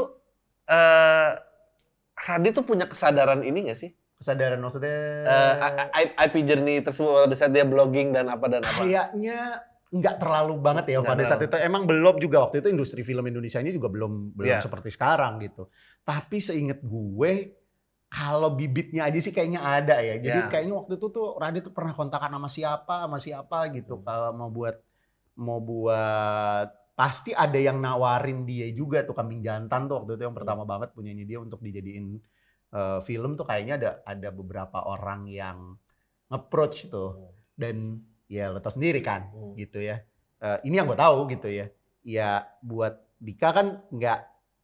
[0.66, 1.30] eh
[2.20, 3.96] Radit tuh punya kesadaran ini gak sih?
[4.20, 8.60] Kesadaran maksudnya Eh, I- I- IP journey tersebut pada saat dia blogging dan apa dan
[8.60, 8.76] apa.
[8.76, 13.02] kayaknya nggak terlalu banget ya Nggak pada saat itu emang belum juga waktu itu industri
[13.02, 14.62] film Indonesia ini juga belum belum Iya.
[14.62, 15.66] seperti sekarang gitu
[16.04, 17.58] tapi seinget gue
[18.06, 20.50] kalau bibitnya aja sih kayaknya ada ya jadi Iya.
[20.50, 24.06] kayaknya waktu itu tuh Radit tuh pernah kontakan sama siapa sama siapa gitu Hmm.
[24.06, 24.78] kalau mau buat
[25.36, 30.38] mau buat pasti ada yang nawarin dia juga tuh kambing jantan tuh waktu itu yang
[30.38, 30.70] pertama Hmm.
[30.70, 32.22] banget punyanya dia untuk dijadiin
[32.70, 35.74] eh, film tuh kayaknya ada ada beberapa orang yang
[36.30, 37.34] nge-approach tuh Hmm.
[37.58, 37.76] dan
[38.30, 39.58] ya lo tau sendiri kan Hmm.
[39.58, 40.06] gitu ya.
[40.40, 41.66] Eh, ini yang gue tahu gitu ya.
[42.06, 42.30] Ya
[42.64, 44.20] buat Dika kan nggak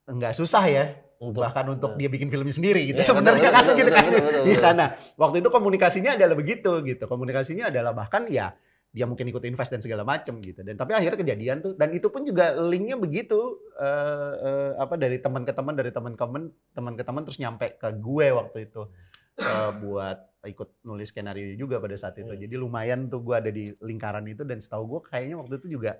[0.07, 0.85] nggak susah ya.
[1.15, 2.05] Untuk bahkan untuk Iya.
[2.05, 2.99] dia bikin filmnya sendiri gitu.
[3.01, 4.05] Iya, sebenarnya kan betul, gitu betul, kan.
[4.05, 7.03] betul, betul, Iya, nah waktu itu komunikasinya adalah begitu gitu.
[7.07, 8.53] Komunikasinya adalah bahkan ya
[8.95, 10.63] dia mungkin ikut invest dan segala macam gitu.
[10.63, 15.17] Dan tapi akhirnya kejadian tuh dan itu pun juga linknya begitu eh, eh, apa dari
[15.19, 18.57] teman ke teman dari teman ke teman teman ke teman terus nyampe ke gue waktu
[18.69, 18.87] itu.
[19.35, 22.39] Eh, buat ikut nulis skenario juga pada saat itu Hmm.
[22.39, 25.99] jadi lumayan tuh gue ada di lingkaran itu dan setahu gue kayaknya waktu itu juga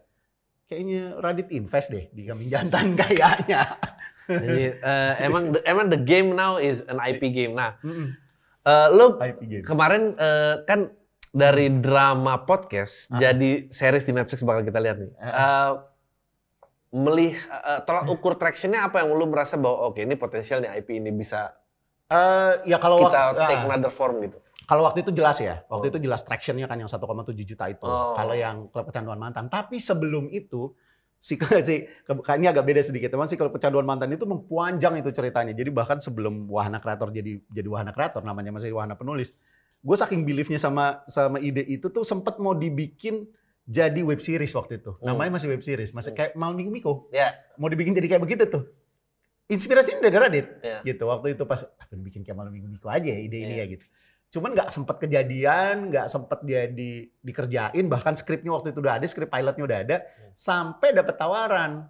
[0.66, 3.78] kayaknya Radit invest deh di kambing jantan kayaknya
[4.26, 7.54] Jadi eh, emang the, emang the game now is an IP game.
[7.54, 8.10] Nah, Mm-mm.
[8.64, 10.90] eh, lo IP game kemarin eh, kan
[11.30, 13.22] dari drama podcast Ah.
[13.22, 15.12] jadi series di Netflix bakal kita lihat nih.
[15.20, 15.30] Ah.
[15.30, 15.72] Eh,
[16.92, 20.96] melih eh, tolak ukur tractionnya apa yang lu merasa bahwa oke ini potensial nih IP
[20.96, 21.54] ini bisa
[22.06, 23.66] Eh, ya kalau kita wak- take ah.
[23.66, 24.38] another form gitu.
[24.66, 25.92] Kalau waktu itu jelas ya, waktu Oh.
[25.94, 27.86] itu jelas tractionnya kan yang 1,7 juta itu.
[27.86, 28.14] Oh.
[28.14, 29.46] Kalau yang klub kecanduan mantan.
[29.46, 30.74] Tapi sebelum itu,
[31.18, 31.38] si,
[31.68, 33.10] si ini agak beda sedikit.
[33.10, 35.54] Teman si klub kecanduan mantan itu mempanjang itu ceritanya.
[35.54, 39.38] Jadi bahkan sebelum wahana kreator jadi jadi wahana kreator, namanya masih wahana penulis.
[39.82, 43.30] Gue saking beliefnya sama sama ide itu tuh sempet mau dibikin
[43.62, 44.98] jadi web series waktu itu.
[44.98, 45.14] Hmm.
[45.14, 46.18] Namanya masih web series, masih Hmm.
[46.18, 47.06] kayak Minggu Miko.
[47.10, 47.38] Ya.
[47.58, 48.66] Mau dibikin jadi kayak begitu tuh.
[49.46, 50.82] Inspirasinya dari Radit Ya.
[50.84, 53.56] gitu waktu itu pas ah, pengen bikin kayak malam minggu minggu aja ya ide ini
[53.56, 53.62] Iya.
[53.62, 53.86] ya gitu
[54.28, 59.06] cuman nggak sempet kejadian nggak sempet dia di, dikerjain bahkan skripnya waktu itu udah ada
[59.06, 60.34] skrip pilotnya udah ada Hmm.
[60.34, 61.88] sampai dapet tawaran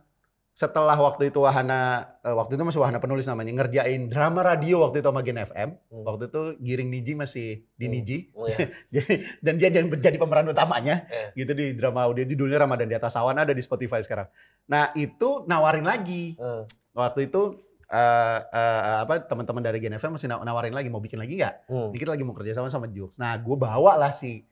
[0.52, 1.80] setelah waktu itu wahana
[2.22, 5.70] eh, waktu itu masih wahana penulis namanya ngerjain drama radio waktu itu sama Gen FM
[5.89, 6.04] Hmm.
[6.04, 7.94] waktu itu Giring Niji masih di Hmm.
[7.94, 8.58] Niji Oh, ya.
[8.94, 11.28] jadi dan dia jadi jadi pemeran utamanya Iya.
[11.36, 14.28] gitu di drama audio judulnya Ramadan di atas awan ada di Spotify sekarang
[14.65, 16.63] nah itu nawarin lagi Eh,
[16.96, 17.42] waktu itu
[17.86, 21.70] eh, eh, apa teman-teman dari Gen FM masih naw- nawarin lagi mau bikin lagi nggak?
[21.70, 21.90] hmm.
[21.92, 23.20] Dikit lagi mau kerja sama sama Jux.
[23.20, 24.48] Nah, gue bawa lah si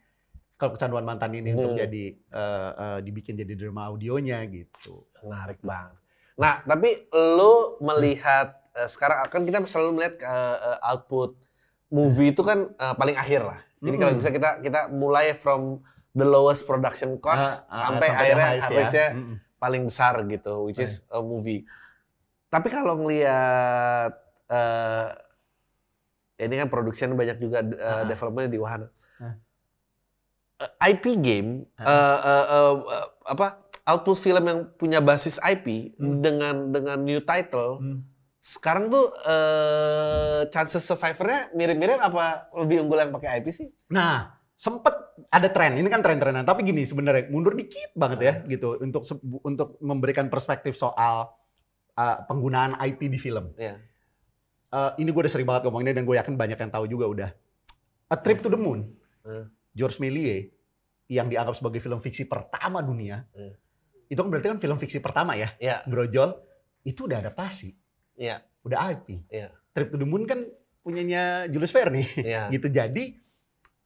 [0.54, 1.80] kalau kecanduan mantan ini untuk Hmm.
[1.80, 5.08] jadi eh, eh, dibikin jadi drama audionya gitu.
[5.24, 5.98] Menarik banget.
[6.36, 11.34] Nah, tapi lu melihat eh, sekarang kan kita selalu melihat eh, eh, output
[11.90, 13.60] movie itu kan eh, paling akhir lah.
[13.84, 14.22] Jadi kalau Mm-mm.
[14.22, 15.82] bisa kita kita mulai from
[16.14, 18.62] the lowest production cost Ah, ah, sampai, yang akhirnya ya.
[18.64, 19.36] harusnya Mm-mm.
[19.58, 21.66] paling besar gitu, which is a movie.
[22.54, 24.14] Tapi kalau ngelihat
[24.48, 25.08] eh
[26.40, 28.04] ini kan production banyak juga eh, Ah.
[28.06, 28.88] development di wahana.
[29.18, 29.34] Ah.
[30.62, 31.84] Eh, IP game Ah.
[31.84, 33.48] eh, eh, eh, eh, apa
[33.84, 36.22] output film yang punya basis IP Hmm.
[36.22, 38.00] dengan dengan new title Hmm.
[38.38, 43.68] sekarang tuh eh chances survivornya mirip-mirip apa lebih unggul yang pakai IP sih?
[43.88, 44.94] Nah, sempet
[45.30, 45.74] ada tren.
[45.74, 46.44] Ini kan tren-trenan.
[46.44, 49.04] Tapi gini sebenarnya mundur dikit banget ya gitu untuk
[49.42, 51.32] untuk memberikan perspektif soal
[51.96, 53.54] uh, penggunaan IP di film.
[53.56, 53.78] Iya.
[54.74, 57.30] Uh, ini gue udah sering banget ngomonginnya dan gue yakin banyak yang tahu juga udah.
[58.10, 58.90] A Trip to the Moon,
[59.24, 59.48] Hmm.
[59.72, 60.52] George Méliès
[61.08, 63.24] yang dianggap sebagai film fiksi pertama dunia.
[63.32, 63.56] Hmm.
[64.12, 66.36] Itu kan berarti kan film fiksi pertama ya, Iya, Brojol.
[66.84, 67.72] Itu udah adaptasi,
[68.20, 69.24] iya, udah IP.
[69.32, 69.48] Iya.
[69.72, 70.44] Trip to the Moon kan
[70.84, 72.04] punyanya Jules Verne.
[72.20, 72.50] iya.
[72.54, 72.68] gitu.
[72.68, 73.16] Jadi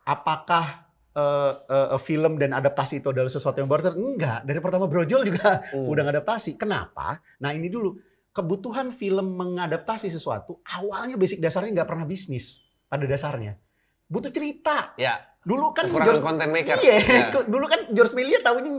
[0.02, 0.87] apakah
[1.18, 3.90] eh, eh, film dan adaptasi itu adalah sesuatu yang baru?
[3.92, 4.46] Enggak.
[4.46, 5.90] Dari pertama Brojol juga Hmm.
[5.90, 6.56] udah ngadaptasi.
[6.56, 7.18] Kenapa?
[7.42, 7.98] Nah ini dulu
[8.30, 13.58] kebutuhan film mengadaptasi sesuatu awalnya basic dasarnya nggak pernah bisnis pada dasarnya.
[14.06, 14.94] Butuh cerita.
[14.96, 16.76] Ya, Dulu kan George, content maker.
[16.80, 17.24] iya, Ya.
[17.54, 18.72] dulu kan George Méliès tahunya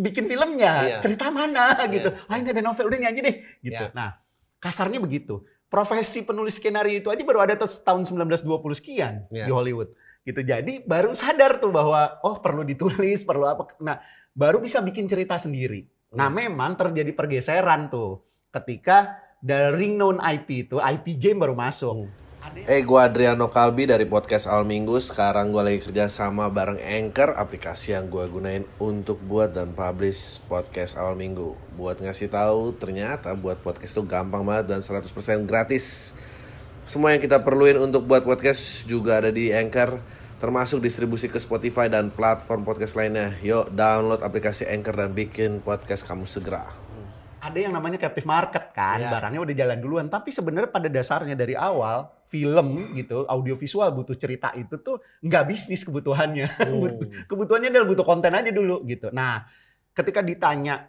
[0.00, 0.98] bikin filmnya, Iya.
[1.02, 2.06] cerita mana gitu.
[2.06, 2.30] Iya.
[2.30, 3.84] Ah ini ada novel, udah ini aja deh gitu.
[3.84, 3.90] Iya.
[3.92, 4.14] Nah
[4.56, 5.42] kasarnya begitu.
[5.66, 9.46] Profesi penulis skenario itu aja baru ada tahun 1920 sekian Iya.
[9.46, 9.90] di Hollywood.
[10.24, 10.40] Gitu.
[10.40, 13.68] Jadi baru sadar tuh bahwa oh perlu ditulis, perlu apa.
[13.84, 14.00] Nah,
[14.32, 15.84] baru bisa bikin cerita sendiri.
[16.16, 16.48] Nah, Hmm.
[16.48, 22.08] memang terjadi pergeseran tuh ketika dari known IP itu, IP game baru masuk.
[22.68, 25.00] Eh, gue Adriano Kalbi dari podcast Al Minggu.
[25.00, 30.44] Sekarang gue lagi kerja sama bareng Anchor, aplikasi yang gue gunain untuk buat dan publish
[30.44, 31.56] podcast Al Minggu.
[31.72, 36.12] Buat ngasih tahu, ternyata buat podcast itu gampang banget dan 100% gratis.
[36.84, 39.96] Semua yang kita perluin untuk buat podcast juga ada di Anchor,
[40.36, 43.32] termasuk distribusi ke Spotify dan platform podcast lainnya.
[43.40, 46.84] Yuk, download aplikasi Anchor dan bikin podcast kamu segera
[47.44, 49.12] ada yang namanya captive market kan, Iya.
[49.12, 50.06] barangnya udah jalan duluan.
[50.08, 55.84] Tapi sebenarnya pada dasarnya dari awal film gitu, audiovisual butuh cerita itu tuh nggak bisnis
[55.84, 56.48] kebutuhannya.
[56.80, 59.12] But- kebutuhannya adalah butuh konten aja dulu gitu.
[59.12, 59.44] Nah,
[59.92, 60.88] ketika ditanya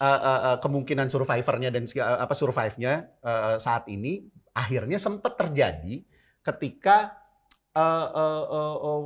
[0.00, 4.24] eh, eh, eh, kemungkinan survivornya dan segala- apa survive-nya eh, saat ini,
[4.60, 6.04] akhirnya sempat terjadi
[6.44, 7.16] ketika
[7.72, 9.02] eh, eh, eh, eh,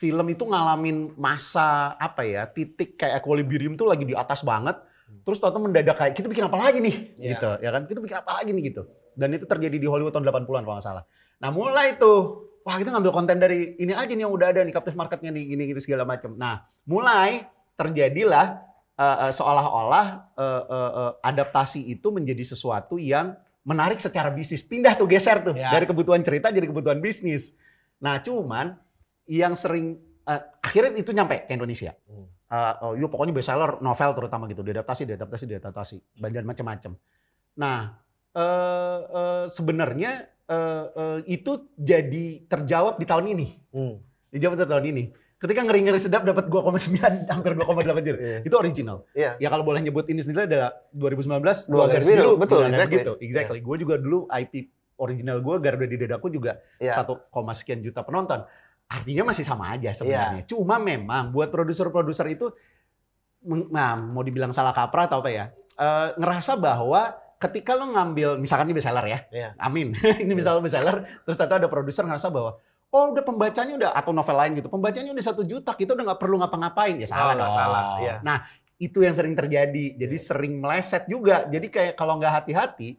[0.00, 4.80] film itu ngalamin masa apa ya titik kayak equilibrium tuh lagi di atas banget.
[5.20, 6.96] Terus tahu mendadak kayak kita bikin apa lagi nih?
[7.18, 7.28] Iya.
[7.36, 7.82] gitu ya kan?
[7.84, 8.62] Kita bikin apa lagi nih?
[8.72, 8.82] Gitu.
[9.12, 11.04] Dan itu terjadi di Hollywood tahun 80-an kalau nggak salah.
[11.42, 14.74] Nah mulai tuh wah kita ngambil konten dari ini aja nih yang udah ada nih
[14.74, 18.60] captive marketnya nih ini gitu segala macam nah mulai terjadilah
[19.00, 23.32] eh, eh, seolah-olah eh, eh, eh, adaptasi itu menjadi sesuatu yang
[23.64, 24.64] menarik secara bisnis.
[24.64, 25.54] Pindah tuh geser tuh.
[25.56, 25.72] Ya.
[25.72, 27.56] dari kebutuhan cerita jadi kebutuhan bisnis.
[28.00, 28.76] Nah cuman
[29.28, 31.94] yang sering eh, akhirnya itu nyampe ke Indonesia.
[32.08, 32.26] Hmm.
[32.50, 34.64] uh, oh, yuk pokoknya bestseller novel terutama gitu.
[34.66, 35.96] Diadaptasi diadaptasi diadaptasi.
[36.18, 36.92] Dan macam-macam.
[37.60, 43.48] Nah eh eh, sebenarnya eh, eh, itu jadi terjawab di tahun ini.
[43.74, 43.98] Hmm.
[44.30, 45.04] dijawab di tahun ini
[45.40, 47.00] ketika ngeri-ngeri sedap dapat 2,9
[47.32, 48.38] hampir 2,8 juta Iya.
[48.44, 49.40] itu original Iya.
[49.40, 52.84] ya kalau boleh nyebut ini sendiri adalah 2019 Dua garis biru, betul, exactly.
[52.86, 54.68] begitu exactly gue juga dulu IP
[55.00, 56.92] original gue Garuda di dadaku juga Iya.
[56.94, 58.44] satu koma sekian juta penonton.
[58.84, 60.42] Artinya masih sama aja sebenarnya.
[60.44, 62.50] Cuma memang buat produser-produser itu,
[63.70, 68.68] nah mau dibilang salah kaprah atau apa ya, eh, ngerasa bahwa ketika lo ngambil, misalkan
[68.68, 69.48] ini bestseller ya, Iya.
[69.56, 74.10] amin, ini misalnya bestseller, terus ternyata ada produser ngerasa bahwa, oh udah pembacanya udah, atau
[74.10, 76.98] novel lain gitu, pembacanya udah satu juta, kita udah nggak perlu ngapa-ngapain.
[76.98, 77.58] Ya salah nggak dong.
[77.58, 78.14] salah, iya.
[78.26, 78.42] Nah
[78.80, 80.26] itu yang sering terjadi, jadi Iya.
[80.26, 81.46] sering meleset juga.
[81.46, 82.98] Jadi kayak kalau nggak hati-hati,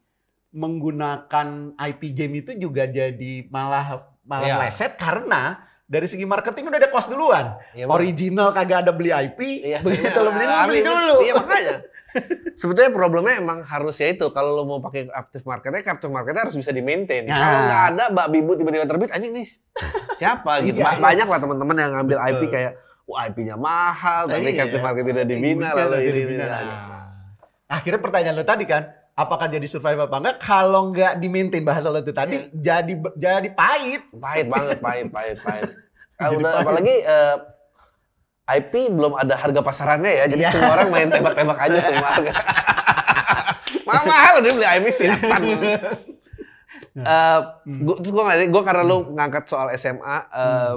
[0.51, 4.55] menggunakan IP game itu juga jadi malah malah Iya.
[4.59, 5.59] meleset karena
[5.91, 7.59] dari segi marketing udah ada cost duluan.
[7.75, 7.89] Iya.
[7.91, 9.83] Original kagak ada beli IP, Iya.
[9.83, 11.15] begitu lo beli lo beli iya, dulu.
[11.19, 11.75] Iya makanya.
[12.53, 16.69] Sebetulnya problemnya emang harusnya itu kalau lo mau pakai active marketnya, active marketnya harus bisa
[16.69, 17.25] di maintain.
[17.25, 17.33] Nah.
[17.33, 19.47] Kalau nggak ada Mbak Bibu tiba-tiba terbit, anjing nih
[20.13, 20.77] siapa gitu.
[20.77, 20.99] Iya, iya.
[20.99, 22.49] Banyak lah teman-teman yang ngambil IP Betul.
[22.51, 22.71] kayak,
[23.03, 24.57] wah IP-nya mahal, tapi Iya.
[24.57, 26.45] captive market tidak dibina, lalu ini, dibina.
[26.45, 26.61] Nah,
[27.71, 30.37] Akhirnya pertanyaan lo tadi kan, apakah jadi survive apa enggak?
[30.37, 32.51] Kalau nggak di maintain bahasa lo itu tadi, Iya.
[32.51, 34.11] jadi jadi pahit.
[34.11, 35.71] Pahit banget, pahit, pahit, pahit.
[36.15, 36.61] Ah, Jadi udah, pahit.
[36.61, 37.35] apalagi eh,
[38.53, 40.51] IP belum ada harga pasarannya ya, jadi Iya.
[40.51, 42.31] semua orang main tembak-tembak aja semua harga.
[43.81, 45.41] mahal mahal dia beli IP silakan.
[46.91, 47.39] Eh,
[47.79, 50.73] gua, terus gue ngeliat, gue karena lu ngangkat soal SMA, eh,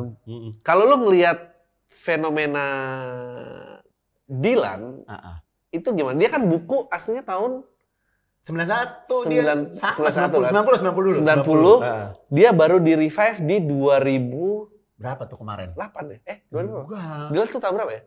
[0.61, 1.39] kalau lu ngelihat
[1.87, 2.67] fenomena
[4.25, 5.03] Dilan
[5.69, 6.15] itu gimana?
[6.15, 7.67] Dia kan buku aslinya tahun
[8.43, 9.43] 91 dia.
[9.43, 10.51] Sembilan- Sama, 91 kan?
[10.55, 11.19] 90, 90 dulu.
[11.19, 11.77] 90.
[11.81, 12.13] Ah.
[12.29, 14.54] dia baru di revive di 2008
[14.94, 15.74] Berapa tuh kemarin?
[15.74, 16.20] ya?
[16.22, 17.28] Eh, 2000 Enggak.
[17.35, 18.02] Dilan tuh tahun berapa ya?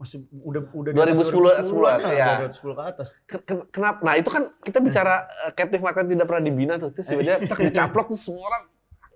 [0.00, 2.12] Masih udah udah 2010 10-an, ya.
[2.16, 2.28] ya.
[2.48, 3.08] 2010 ke atas.
[3.28, 3.98] Ken- ken- Kenapa?
[4.00, 6.90] Nah itu kan kita bicara eh, captive market tidak pernah dibina tuh.
[6.92, 8.62] Terus tiba-tiba tak dicaplok tuh semua orang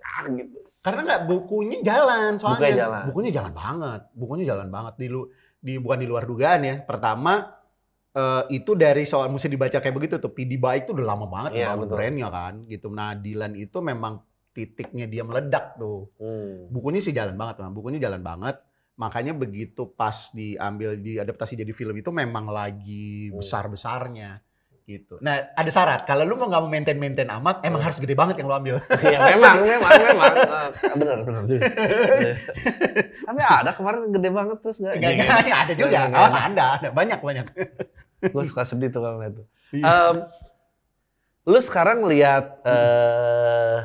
[0.05, 0.57] ah, gitu.
[0.85, 2.57] Karena nggak bukunya jalan soalnya.
[2.61, 3.03] Bukunya jalan.
[3.09, 4.01] Bukunya jalan banget.
[4.13, 5.21] Bukunya jalan banget di lu
[5.57, 6.75] di bukan di luar dugaan ya.
[6.85, 7.33] Pertama
[8.13, 10.29] eh, itu dari soal mesti dibaca kayak begitu tuh.
[10.29, 11.97] PD Baik tuh udah lama banget betul.
[11.97, 12.93] brandnya kan gitu.
[12.93, 14.21] Nah Dilan itu memang
[14.55, 16.07] titiknya dia meledak tuh.
[16.15, 16.71] Hmm.
[16.71, 17.75] Bukunya sih jalan banget, Bang.
[17.75, 18.55] Bukunya jalan banget.
[18.95, 23.43] Makanya begitu pas diambil diadaptasi jadi film itu memang lagi Hmm.
[23.43, 24.39] besar-besarnya
[24.85, 25.17] gitu.
[25.19, 26.05] Nah, ada syarat.
[26.05, 27.87] Kalau lu mau nggak mau maintain-maintain amat, emang Hmm.
[27.89, 28.75] harus gede banget yang lu ambil.
[29.03, 30.33] Iya memang, memang, memang.
[30.47, 31.41] Ah, benar, benar.
[31.51, 31.59] Iya.
[33.25, 34.93] Tapi ada kemarin gede banget terus nggak?
[34.95, 35.89] Enggak, ya ada juga.
[35.89, 36.87] Nggak, nggak, Oh, ada, ada.
[36.93, 37.45] Banyak, banyak.
[38.33, 39.43] Gue suka sedih tuh kalau itu.
[39.73, 39.83] Iya.
[39.83, 40.15] Em,
[41.45, 43.77] lu sekarang lihat eh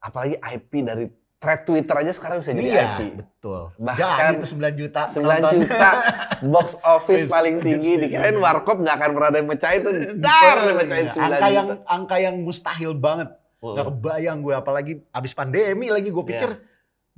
[0.00, 1.06] apalagi IP dari
[1.40, 3.24] thread Twitter aja sekarang bisa jadi iya, IP.
[3.24, 3.72] betul.
[3.80, 5.52] Bahkan itu 9 juta 9 penonton.
[5.64, 5.90] juta
[6.52, 11.06] box office paling tinggi dikirain warkop nggak akan pernah ada yang mecahin itu dar mecahin
[11.08, 11.16] iya.
[11.16, 11.74] 9 angka yang juta.
[11.88, 13.28] angka yang mustahil banget.
[13.60, 13.76] Oh.
[13.76, 16.50] Gak kebayang gue apalagi abis pandemi lagi gue pikir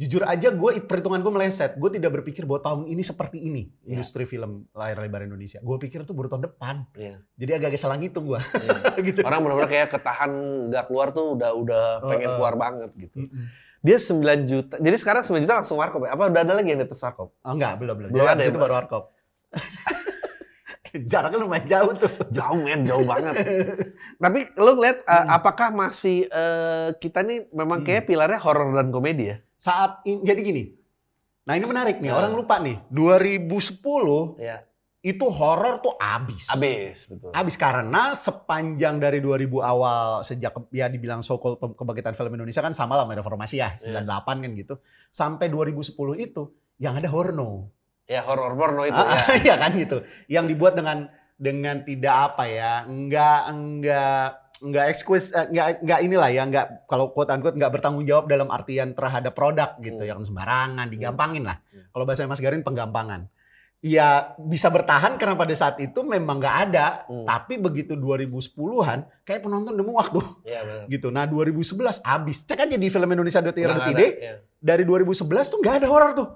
[0.02, 1.78] jujur aja gue perhitungan gue meleset.
[1.78, 3.94] Gue tidak berpikir bahwa tahun ini seperti ini Iya.
[3.94, 5.62] industri film layar lebar Indonesia.
[5.62, 6.90] Gue pikir tuh baru tahun depan.
[6.98, 7.22] Iya.
[7.38, 8.98] Jadi agak-agak salah ngitung gue Iya.
[9.06, 9.22] gitu.
[9.22, 10.30] Orang benar-benar kayak ketahan
[10.74, 12.34] nggak keluar tuh udah udah Oh, pengen oh.
[12.42, 13.14] keluar banget gitu.
[13.14, 13.46] Mm-mm.
[13.82, 14.74] Dia 9 juta.
[14.78, 16.14] Jadi sekarang 9 juta langsung warkop ya?
[16.14, 17.34] Apa udah ada lagi yang di atas warkop?
[17.38, 18.08] Oh enggak, belum belum.
[18.10, 19.04] Belum Jadi ada ya, itu baru warkop.
[21.12, 22.12] Jaraknya lumayan jauh tuh.
[22.36, 23.32] Jauh men, jauh banget.
[24.20, 29.32] Tapi lu ngeliat uh, apakah masih uh, kita nih memang kayak pilarnya horor dan komedi
[29.32, 29.36] ya?
[29.62, 30.74] Saat in, jadi gini.
[31.42, 32.18] Nah ini menarik nih, Nah.
[32.18, 32.82] orang lupa nih.
[32.88, 34.66] 2010 Iya.
[35.00, 36.46] itu horor tuh abis.
[36.48, 37.30] Abis, betul.
[37.30, 41.22] Abis karena sepanjang dari 2000 awal sejak ya dibilang
[41.56, 44.74] pe- kebangkitan film Indonesia kan sama lah reformasi ya, 98 kan gitu.
[45.08, 47.70] Sampai 2010 itu yang ada horno.
[48.04, 49.38] Ya horor porno itu Ah, ya.
[49.46, 50.02] Iya kan gitu.
[50.26, 56.30] Yang dibuat dengan dengan tidak apa ya, enggak enggak enggak excuse eh, enggak enggak inilah
[56.30, 60.08] ya, enggak kalau quote unquote enggak bertanggung jawab dalam artian terhadap produk gitu, Hmm.
[60.08, 61.58] yang sembarangan, digampangin lah.
[61.68, 61.90] Hmm.
[61.90, 63.26] Kalau bahasa Mas Garin penggampangan.
[63.82, 67.26] Ya bisa bertahan karena pada saat itu memang nggak ada, Hmm.
[67.26, 70.84] tapi begitu 2010-an kayak penonton udah muak tuh Iya benar.
[70.86, 71.10] gitu.
[71.10, 72.46] Nah 2011 abis.
[72.46, 73.58] Cek aja di film Indonesia Nggak
[73.90, 74.38] .id iya.
[74.56, 76.28] dari 2011 tuh nggak ada horor tuh.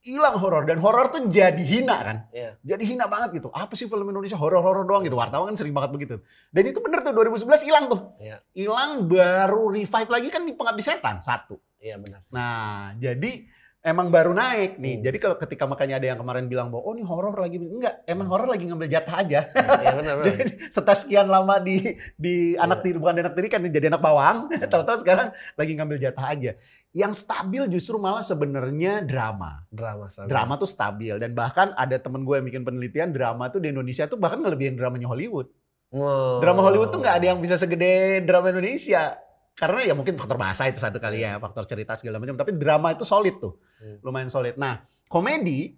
[0.00, 2.16] Hilang horor dan horor tuh jadi hina kan.
[2.32, 2.56] Iya.
[2.64, 3.52] Jadi hina banget gitu.
[3.52, 5.12] Apa sih film Indonesia horor-horor doang gitu.
[5.12, 6.16] Wartawan kan sering banget begitu.
[6.48, 8.00] Dan itu bener tuh 2011 hilang tuh.
[8.16, 8.40] Iya.
[8.56, 11.60] Hilang baru revive lagi kan di Pengabdi Setan satu.
[11.80, 12.20] Iya benar.
[12.24, 12.32] sih.
[12.32, 13.44] Nah, jadi
[13.80, 15.00] emang baru naik nih.
[15.00, 15.04] Hmm.
[15.08, 18.28] Jadi kalau ketika makanya ada yang kemarin bilang bahwa oh ini horor lagi enggak, emang
[18.28, 19.40] horor lagi ngambil jatah aja.
[19.56, 20.14] Benar benar.
[20.28, 22.66] Jadi setelah sekian lama di di Iya.
[22.66, 26.52] anak tiri bukan anak tiri kan jadi anak bawang, tahu-tahu sekarang lagi ngambil jatah aja.
[26.90, 29.62] Yang stabil justru malah sebenarnya drama.
[29.70, 30.26] Drama sama.
[30.26, 34.10] Drama tuh stabil dan bahkan ada temen gue yang bikin penelitian drama tuh di Indonesia
[34.10, 35.48] tuh bahkan ngelebihin dramanya Hollywood.
[35.90, 36.38] Wow.
[36.42, 39.18] Drama Hollywood tuh nggak ada yang bisa segede drama Indonesia.
[39.60, 42.40] Karena ya mungkin faktor bahasa itu satu kali ya, faktor cerita segala macam.
[42.40, 44.00] Tapi drama itu solid tuh, Hmm.
[44.00, 44.56] lumayan solid.
[44.56, 45.76] Nah, komedi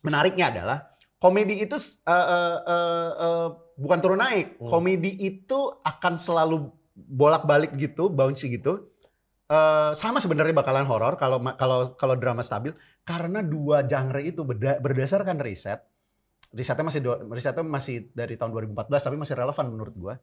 [0.00, 0.78] menariknya adalah
[1.20, 4.56] komedi itu eh, eh, eh, eh, bukan turun naik.
[4.56, 4.72] Hmm.
[4.72, 8.88] Komedi itu akan selalu bolak-balik gitu, bouncy gitu.
[9.44, 12.72] Eh, sama sebenarnya bakalan horor kalau kalau kalau drama stabil
[13.04, 15.84] karena dua genre itu berda- berdasarkan riset
[16.48, 20.14] risetnya masih risetnya masih dari tahun 2014 tapi masih relevan menurut gua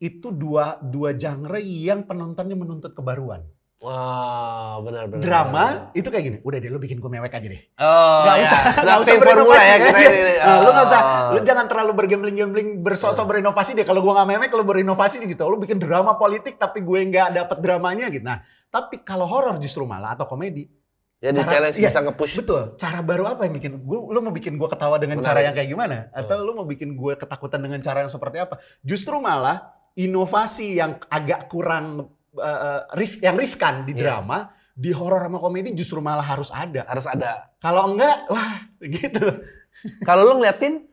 [0.00, 3.44] itu dua dua genre yang penontonnya menuntut kebaruan
[3.80, 5.24] Wow, benar benar.
[5.24, 8.44] drama itu kayak gini udah deh lu bikin gue mewek aja deh Oh, Nggak ya.
[8.44, 9.76] usah- Nggak nggak usah berinovasi, ya ya.
[9.80, 10.32] kita ini.
[10.36, 11.28] Nah, lu nggak usah, Oh.
[11.32, 13.84] lu jangan terlalu bergambling-gambling bersosok berinovasi deh.
[13.84, 15.42] Kalau gua nggak mewek, lu berinovasi gitu.
[15.42, 18.20] Lu bikin drama politik tapi gue nggak dapet dramanya gitu.
[18.20, 20.68] Nah, tapi kalau horor justru malah atau komedi,
[21.16, 21.88] Ya di Cara- challenge iya.
[21.88, 22.32] bisa nge-push.
[22.34, 22.62] betul.
[22.76, 23.98] Cara baru apa yang bikin gue?
[24.08, 25.28] Lu mau bikin gue ketawa dengan Menarik.
[25.28, 25.96] cara yang kayak gimana?
[26.12, 28.56] Atau lu mau bikin gue ketakutan dengan cara yang seperti apa?
[28.80, 34.22] Justru malah inovasi yang agak kurang eh, ris yang riskan di Iya.
[34.22, 36.86] drama, di horor sama komedi justru malah harus ada.
[36.86, 37.50] Harus ada.
[37.58, 39.24] Kalau enggak, wah gitu.
[40.04, 40.86] Kalau lu ngeliatin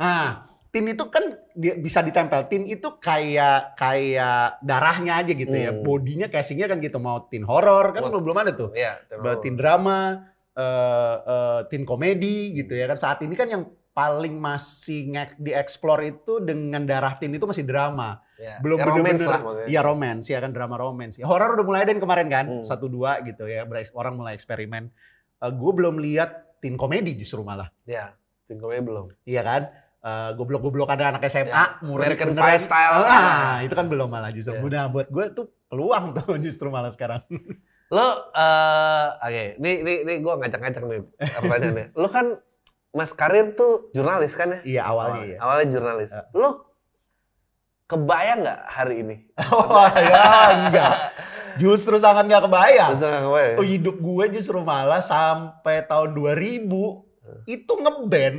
[0.00, 2.48] Nah, tin itu kan dia bisa ditempel.
[2.48, 5.76] Tin itu kayak kayak darahnya aja gitu ya.
[5.76, 5.84] Hmm.
[5.84, 6.96] Bodinya casingnya kan gitu.
[6.96, 8.72] Mau tin horor kan belum belum ada tuh.
[8.72, 10.24] ya, Bahwa Tin drama,
[10.56, 12.96] eh eh, tin komedi gitu ya kan.
[12.96, 13.68] Saat ini kan yang
[14.00, 18.24] paling masih nge- dieksplor itu dengan darah tin itu masih drama.
[18.34, 18.56] ya.
[18.58, 19.68] Belum ya, romance bener-bener- lah maksudnya.
[19.68, 21.20] Iya romance ya kan drama romance.
[21.20, 22.44] Ya, horor udah mulai ada yang kemarin kan.
[22.48, 22.64] Hmm.
[22.64, 23.68] Satu dua gitu ya.
[23.92, 24.88] Orang mulai eksperimen.
[25.40, 27.68] gue belum lihat tin komedi justru malah.
[27.84, 29.12] Ya, tin komedi belum.
[29.24, 29.62] Iya kan?
[30.00, 32.32] Eh, goblok-goblok ada anak SMA, Ya, murni American.
[32.32, 33.04] Pie style.
[33.04, 34.52] Ah, itu kan belum malah justru.
[34.52, 34.64] Ya.
[34.64, 37.20] Nah, buat gue tuh peluang tuh justru malah sekarang.
[37.88, 41.00] Lo, eh oke, ini, ini, ini gue ngajak-ngajak nih
[41.36, 41.86] pertanyaannya.
[42.00, 42.26] Lo kan,
[42.90, 44.60] Mas Karir tuh jurnalis kan ya?
[44.66, 45.38] iya awalnya ya.
[45.38, 46.10] Awalnya jurnalis.
[46.10, 46.26] Ya.
[46.34, 46.66] Lo
[47.86, 49.16] kebayang nggak hari ini?
[49.50, 50.24] Oh ya
[50.66, 50.94] enggak.
[51.58, 52.90] Justru sangat nggak kebayang.
[52.94, 53.56] Bisa nggak kebayang?
[53.58, 56.66] Oh, hidup gue justru malah sampai tahun 2000
[57.46, 58.38] itu ngeband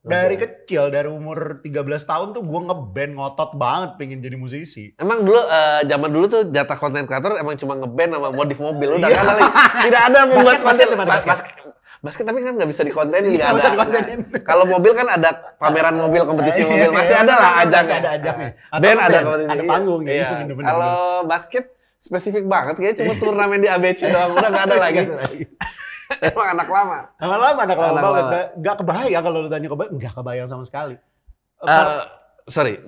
[0.00, 4.96] dari kecil dari umur 13 tahun tuh gue ngeband ngotot banget pengen jadi musisi.
[4.96, 8.96] Emang dulu eh, zaman dulu tuh jatah konten kreator emang cuma ngeband sama modif mobil
[8.96, 9.14] udah Iya.
[9.14, 9.42] kan kali.
[9.84, 11.52] tidak ada membuat Basket, basket konten gimana, Bas- basket?
[11.52, 11.68] basket.
[12.00, 13.58] Basket tapi kan nggak bisa dikontenin nggak Nggak ada.
[13.60, 14.18] bisa dikontenin.
[14.40, 17.96] Kalau mobil kan ada pameran mobil kompetisi mobil masih ada lah Masih ajangnya.
[17.98, 18.50] ada ajangnya.
[18.72, 19.50] Band ada kompetisi.
[19.52, 20.12] ada panggung ya.
[20.14, 20.28] Iya.
[20.40, 20.64] bener-bener.
[20.66, 21.64] Kalau basket
[21.98, 25.00] spesifik banget kayaknya cuma turnamen di ABC doang udah nggak ada lagi.
[26.26, 26.98] Emang anak lama.
[27.16, 27.92] Anak lama Anak banget.
[27.94, 28.10] lama.
[28.26, 29.92] Nggak- Nggak kebayang kalau lu tanya kebayang.
[29.94, 30.94] Nggak kebayang sama sekali.
[31.60, 32.00] Eh,
[32.46, 32.80] sorry,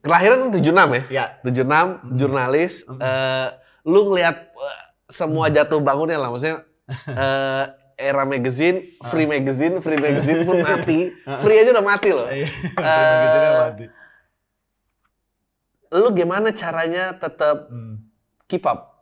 [0.00, 1.02] kelahiran kan 76 ya?
[1.10, 1.24] ya.
[1.42, 2.84] 76, jurnalis.
[2.84, 2.98] Hmm.
[2.98, 3.48] eh,
[3.82, 6.62] lu ngelihat eh, semua jatuh bangunnya lah, maksudnya
[7.08, 7.64] eh,
[7.96, 11.10] era magazine, free magazine, free magazine pun mati.
[11.40, 12.28] Free aja udah mati loh.
[12.28, 12.48] Iya.
[12.80, 13.88] Eh,
[15.92, 18.02] Lu gimana caranya tetap Hmm.
[18.44, 18.93] keep up?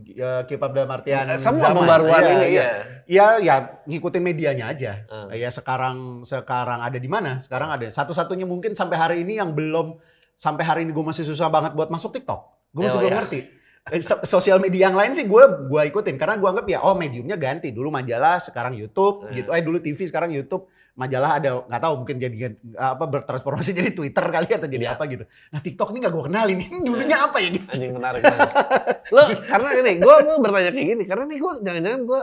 [0.00, 1.82] Ya, keep up dalam artian Eh, Semua zaman.
[1.82, 2.68] pembaruan Iya, ini ya.
[3.04, 4.92] Ya, ya ngikutin medianya aja.
[5.32, 5.36] Eh.
[5.36, 7.42] Ya sekarang sekarang ada di mana?
[7.42, 7.88] Sekarang ada.
[7.88, 9.98] Satu-satunya mungkin sampai hari ini yang belum
[10.32, 12.40] sampai hari ini gue masih susah banget buat masuk TikTok.
[12.70, 13.18] Gue masih Oh, belum iya.
[13.18, 13.40] ngerti.
[13.88, 16.92] Eh, so- Sosial media yang lain sih gue gua ikutin karena gue anggap ya oh
[16.92, 19.34] mediumnya ganti dulu majalah sekarang YouTube Iya.
[19.34, 20.68] gitu eh dulu TV sekarang YouTube
[20.98, 22.36] majalah ada nggak tahu mungkin jadi
[22.74, 24.98] apa bertransformasi jadi Twitter kali atau jadi Iya.
[24.98, 25.24] apa gitu.
[25.24, 27.66] Nah TikTok ini nggak gue kenalin, ini dulunya apa ya gitu.
[27.70, 28.22] Anjing menarik.
[29.08, 32.22] Lo karena ini gue gue bertanya kayak gini karena nih gue jangan-jangan gue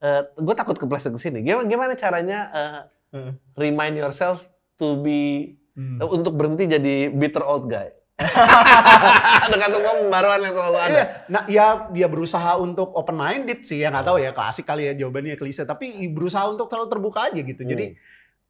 [0.00, 1.38] eh gue takut kepleset ke sini.
[1.42, 2.80] Gimana, gimana caranya eh,
[3.12, 3.32] Heeh.
[3.58, 4.46] remind yourself
[4.76, 5.98] to be Hmm.
[5.98, 7.90] untuk berhenti jadi bitter old guy.
[9.52, 10.90] Dengan semua pembaruan yang selalu ada.
[10.94, 14.86] Iya, nah ya dia berusaha untuk open minded sih ya nggak tahu ya klasik kali
[14.86, 17.62] ya jawabannya klise tapi berusaha untuk terlalu terbuka aja gitu.
[17.66, 17.98] Jadi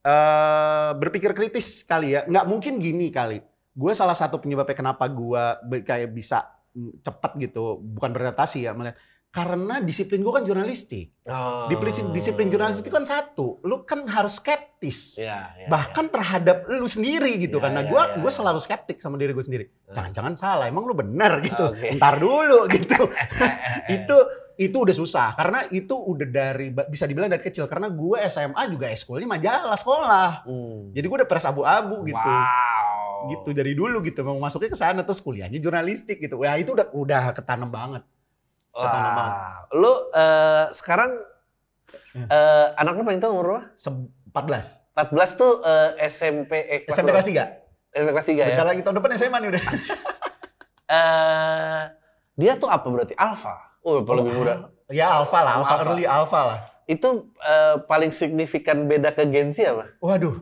[0.04, 2.28] eh berpikir kritis kali ya.
[2.28, 3.40] Nggak mungkin gini kali.
[3.72, 5.42] Gue salah satu penyebabnya kenapa gue
[5.82, 6.44] kayak bisa
[6.76, 8.94] mm, cepet gitu, bukan beradaptasi ya, melihat
[9.34, 11.10] karena disiplin gue kan jurnalistik.
[11.26, 11.66] Oh.
[11.66, 15.18] Disiplin, disiplin jurnalistik kan satu, lu kan harus skeptis.
[15.18, 18.36] Iya, iya, bahkan terhadap lu sendiri gitu Iya, karena iya, gue iya, gue iya.
[18.36, 19.96] selalu skeptik sama diri gue sendiri Hmm.
[19.96, 21.92] jangan-jangan salah emang lu bener gitu Oke.
[21.94, 23.10] ntar dulu gitu
[23.96, 24.16] itu
[24.54, 28.86] itu udah susah karena itu udah dari bisa dibilang dari kecil karena gue SMA juga
[28.86, 30.92] eskulnya majalah sekolah Hmm.
[30.92, 33.32] jadi gue udah pers abu-abu gitu Wow.
[33.32, 36.92] gitu dari dulu gitu mau masuknya ke sana terus kuliahnya jurnalistik gitu ya itu udah
[36.92, 38.04] udah ketanam banget
[38.74, 39.70] Wah.
[39.70, 41.14] Lu eh, sekarang
[42.16, 43.62] eh, anak lu paling tua umur berapa?
[43.74, 48.44] Se- 14 14 tuh eh, SMP eh, kelas SMP kelas 3 SMP kelas 3 ya.
[48.48, 49.62] bentar lagi tahun depan SMA nih udah
[50.86, 51.82] Eh,
[52.34, 53.16] dia tuh apa berarti?
[53.16, 53.56] Alpha.
[53.80, 54.54] Oh, apa lebih muda.
[54.90, 55.84] ya alpha lah alpha, Alpha.
[55.88, 57.08] early alpha lah Itu
[57.40, 59.96] eh, paling signifikan beda ke Gen Z apa?
[59.98, 60.36] Waduh.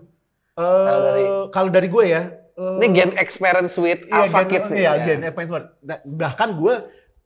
[0.53, 2.22] Eh Kalau dari- kalau dari gue ya.
[2.53, 4.68] eh, Ini Gen Experience with iya, Alpha Gen- Kids.
[4.72, 5.05] Iya, ya.
[5.07, 5.53] Gen Advanced.
[5.80, 6.74] Nah, Bahkan gue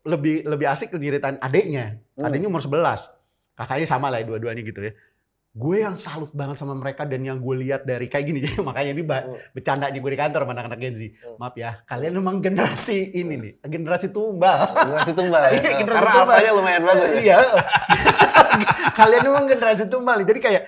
[0.07, 1.99] lebih lebih asik ceritain adeknya.
[2.15, 2.25] Hmm.
[2.25, 3.13] Adeknya umur 11.
[3.53, 4.95] Kakaknya sama lah ya, dua-duanya gitu ya.
[5.51, 8.39] Gue yang salut banget sama mereka dan yang gue lihat dari kayak gini.
[8.45, 9.41] Jadi makanya ini Hmm.
[9.51, 11.03] bercanda gue di kantor sama anak-anak Gen Z.
[11.17, 11.37] Hmm.
[11.37, 13.53] Maaf ya, kalian memang generasi ini nih.
[13.63, 14.69] Generasi tumbal.
[14.85, 15.43] Generasi tumbal.
[15.43, 15.51] ya.
[15.57, 16.35] Iya, generasi Karena tumbal.
[16.37, 17.09] alfanya lumayan bagus.
[17.09, 17.17] ya.
[17.19, 17.37] Iya.
[18.93, 20.19] Kalian memang generasi tumbal.
[20.23, 20.63] Jadi kayak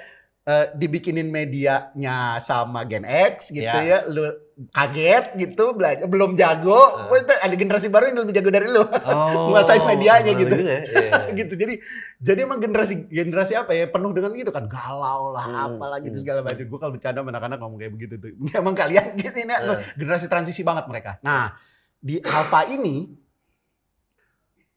[0.45, 3.85] eh, dibikinin medianya sama Gen X gitu Iya.
[3.85, 4.09] ya.
[4.09, 4.25] Lu
[4.59, 6.75] kaget gitu, belajar belum jago.
[6.75, 7.07] Ah.
[7.07, 8.83] Wah, itu ada generasi baru yang lebih jago dari lu.
[8.83, 10.51] Oh, Nguasain medianya gitu.
[10.51, 10.79] ya.
[10.83, 11.13] Iya.
[11.39, 11.55] gitu.
[11.55, 11.75] Jadi
[12.19, 16.19] jadi emang generasi generasi apa ya penuh dengan gitu kan galau lah Hmm, apalah gitu
[16.19, 16.25] hmm.
[16.27, 16.65] segala macam.
[16.67, 18.31] Gue kalau bercanda sama anak-anak ngomong kayak begitu tuh.
[18.59, 19.79] Emang kalian gitu ini Eh.
[19.95, 21.23] generasi transisi banget mereka.
[21.23, 21.55] Nah,
[22.03, 23.07] di Alpha ini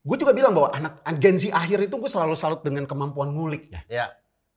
[0.02, 3.70] gue juga bilang bahwa anak Gen Z akhir itu gue selalu salut dengan kemampuan ngulik
[3.70, 3.82] ya.
[3.90, 4.06] Ya.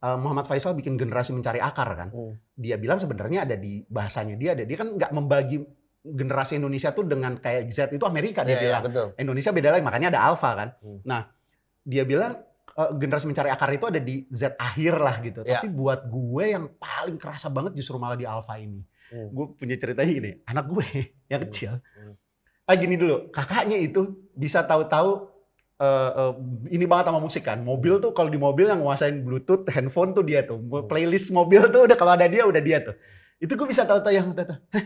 [0.05, 2.09] Eh, Muhammad Faisal bikin generasi mencari akar kan.
[2.12, 2.36] Hmm.
[2.52, 4.62] Dia bilang sebenarnya ada di bahasanya dia ada.
[4.62, 5.64] Dia kan nggak membagi
[6.05, 8.82] generasi Indonesia tuh dengan kayak Z itu Amerika dia Iya, iya, bilang.
[8.84, 9.07] betul.
[9.16, 10.68] Indonesia beda lagi makanya ada alpha kan.
[10.84, 11.00] Hmm.
[11.02, 11.24] Nah,
[11.80, 12.36] dia bilang
[12.70, 15.40] eh, generasi mencari akar itu ada di Z akhir lah gitu.
[15.40, 15.57] Ya.
[15.57, 18.84] Tapi buat gue yang paling kerasa banget justru malah di alpha ini.
[19.09, 19.32] Hmm.
[19.32, 20.84] Gue punya cerita gini, anak gue
[21.32, 21.48] yang Hmm.
[21.48, 21.72] kecil.
[21.80, 22.12] Hmm.
[22.64, 25.32] Ah gini dulu, kakaknya itu bisa tahu-tahu
[25.91, 26.32] eh,
[26.76, 27.61] ini banget sama musik kan.
[27.61, 30.59] Mobil tuh kalau di mobil yang nguasain Bluetooth, handphone tuh dia tuh.
[30.59, 30.87] Hmm.
[30.89, 32.95] Playlist mobil tuh udah kalau ada dia udah dia tuh.
[33.43, 34.85] Itu gue bisa tahu-tahu yang tahu Hah?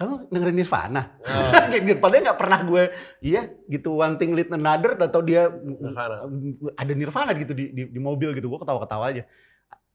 [0.00, 1.02] Kamu dengerin Nirvana?
[1.28, 2.00] Oh, gitu.
[2.00, 2.82] Padahal nggak pernah gue,
[3.20, 6.24] iya gitu one thing lead another atau dia Nirvana.
[6.72, 8.48] ada Nirvana gitu di, di, di mobil gitu.
[8.48, 9.28] Gue ketawa-ketawa aja.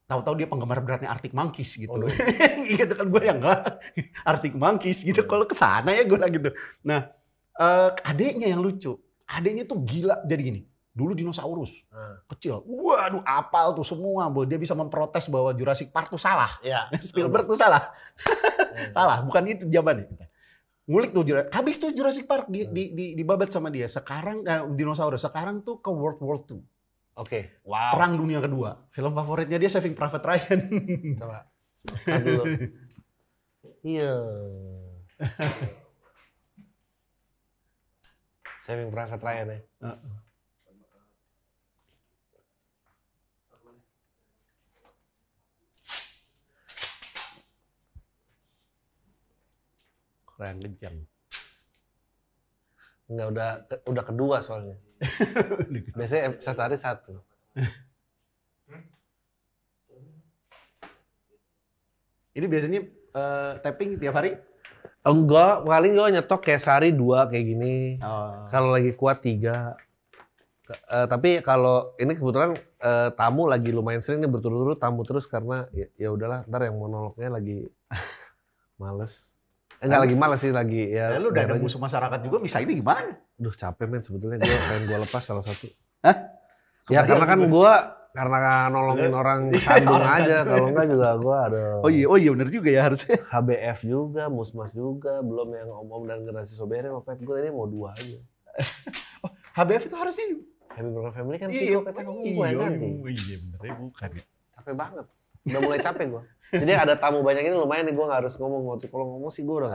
[0.06, 1.90] Tahu-tahu dia penggemar beratnya Arctic Monkeys gitu.
[1.90, 2.12] Waduh.
[2.78, 3.82] gitu kan gue yang enggak
[4.22, 5.26] Arctic Monkeys gitu.
[5.26, 6.54] Kalau ke sana ya gue lah gitu.
[6.86, 7.10] Nah,
[7.58, 8.94] eh, adiknya yang lucu.
[9.26, 10.62] Adiknya tuh gila jadi gini.
[10.96, 12.16] Dulu dinosaurus Ah.
[12.26, 12.64] kecil.
[12.64, 14.32] Waduh, apal tuh semua.
[14.32, 16.56] Bahwa dia bisa memprotes bahwa Jurassic Park tuh salah.
[16.64, 16.88] Iya.
[17.04, 17.92] Spielberg tuh salah.
[18.16, 18.96] Hmm.
[18.96, 20.08] Salah, bukan itu jawabannya.
[20.86, 21.50] Ngulik tuh Jurassic.
[21.52, 22.72] Habis tuh Jurassic Park di, Hmm.
[22.72, 23.84] di, di, dibabat sama dia.
[23.86, 25.20] Sekarang eh, dinosaurus.
[25.20, 26.62] Sekarang tuh ke World War II.
[27.16, 27.60] Oke.
[27.64, 27.96] Wow.
[27.96, 28.70] Perang Dunia Kedua.
[28.88, 30.60] Film favoritnya dia Saving Private Ryan.
[31.20, 31.38] Coba.
[38.66, 38.90] Tahan dulu.
[38.90, 38.90] Iya.
[38.90, 39.60] Saving Private Ryan ya.
[50.26, 50.94] Keren kejam.
[53.06, 53.50] Enggak udah
[53.86, 54.76] udah kedua soalnya.
[55.98, 57.14] Biasanya satu hari satu.
[62.36, 62.84] Ini biasanya
[63.16, 64.36] eh, tapping tiap hari?
[65.06, 68.02] Enggak, paling gue nyetok kayak sehari dua kayak gini.
[68.02, 68.42] Oh.
[68.50, 69.78] Kalau lagi kuat tiga.
[70.66, 75.70] Eh, tapi kalau ini kebetulan eh, tamu lagi lumayan sering nih berturut-turut tamu terus karena
[75.70, 77.70] ya, ya udahlah ntar yang monolognya lagi
[78.82, 79.38] males.
[79.78, 81.14] Eh, Enggak lagi males sih lagi ya.
[81.14, 83.14] Ya, lu udah ada musuh masyarakat juga, bisa ini gimana?
[83.38, 85.70] Duh capek men sebetulnya gue pengen gue lepas salah satu.
[86.02, 86.34] Hah?
[86.90, 87.72] Ya karena kan gue.
[88.16, 92.16] Karena nolongin orang Iya, sandung orang aja kalau enggak juga gue ada Oh iya, oh
[92.16, 93.20] iya bener juga ya harusnya.
[93.36, 97.68] HBF juga, Musmas juga, belum yang om-om dan generasi sobere sama pet gue ini mau
[97.68, 98.18] dua aja.
[99.60, 100.24] HBF itu harusnya
[100.76, 102.86] Happy Broken Family kan iya, kata kamu gue iya, nanti.
[103.16, 104.24] iya bener ya bukan ya.
[104.56, 105.06] Capek banget.
[105.46, 106.22] Udah mulai capek gue.
[106.52, 108.76] Jadi ada tamu banyak ini lumayan nih gue nggak harus ngomong.
[108.76, 109.72] Waktu kalau ngomong sih gue udah.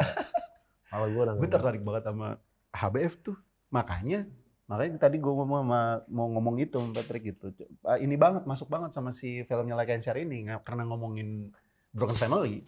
[0.93, 2.37] Kalau gue udah Gue tertarik banget sama
[2.69, 3.37] HBF tuh.
[3.73, 4.29] Makanya
[4.71, 7.51] makanya tadi gue ngomong sama mau ngomong itu Patrick gitu.
[7.83, 11.51] Ah, Ini banget masuk banget sama si filmnya Like and Share ini karena ngomongin
[11.91, 12.63] Broken Family.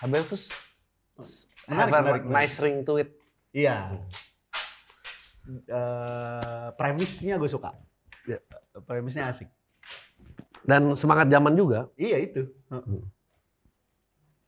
[0.00, 0.40] HBF tuh
[1.68, 3.12] Menarik, menarik, nice ring to it.
[3.52, 4.00] Iya.
[5.48, 7.76] Eh, premisnya gue suka.
[8.24, 8.40] Ya.
[8.88, 9.52] Premisnya asik.
[10.64, 11.92] Dan semangat zaman juga.
[12.00, 12.48] Iya itu.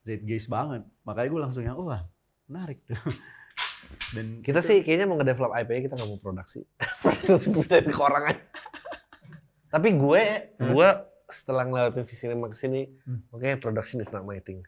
[0.08, 0.88] Zeitgeist banget.
[1.04, 2.00] Makanya gue langsung yang wah
[2.48, 2.96] menarik tuh.
[4.10, 6.64] Dan Kita sih kayaknya mau nge-develop IP kita nggak mau produksi.
[7.02, 8.42] Produksi dari ke orang aja.
[9.68, 10.22] Tapi gue,
[10.56, 10.88] gue
[11.28, 13.20] setelah ngelewatin visi lima ke sini, Hmm.
[13.28, 14.64] oke production is not my thing.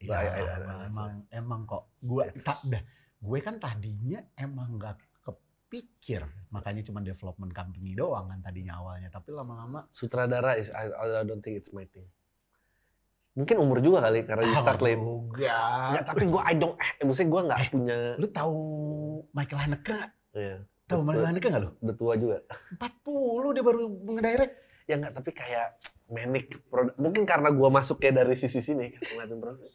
[0.00, 1.92] Ya, I- I- I- emang, I- emang, emang kok.
[2.00, 2.80] Gue tak dah.
[3.20, 9.06] Gue kan tadinya emang nggak kepikir, makanya cuma development company doang kan tadinya awalnya.
[9.06, 12.08] Tapi lama-lama Sutradara is I, I don't think it's my thing.
[13.40, 15.00] Mungkin umur juga kali karena you start late.
[15.00, 15.56] juga.
[15.90, 17.98] Nggak, tapi gue I don't, eh, maksudnya gue nggak punya.
[18.14, 18.56] Lu tahu
[19.30, 20.10] Michael Haneke nggak?
[20.32, 20.56] Iya.
[20.86, 21.00] Tahu.
[21.00, 21.70] Michael Haneke nggak lu?
[21.80, 22.36] Udah tua juga.
[22.76, 24.54] 40 dia baru ngedirect.
[24.84, 25.66] Ya nggak, tapi kayak
[26.06, 26.46] manic.
[26.66, 29.68] produk- Mungkin karena gue masuk kayak dari sisi sini kan ngeliatin produk.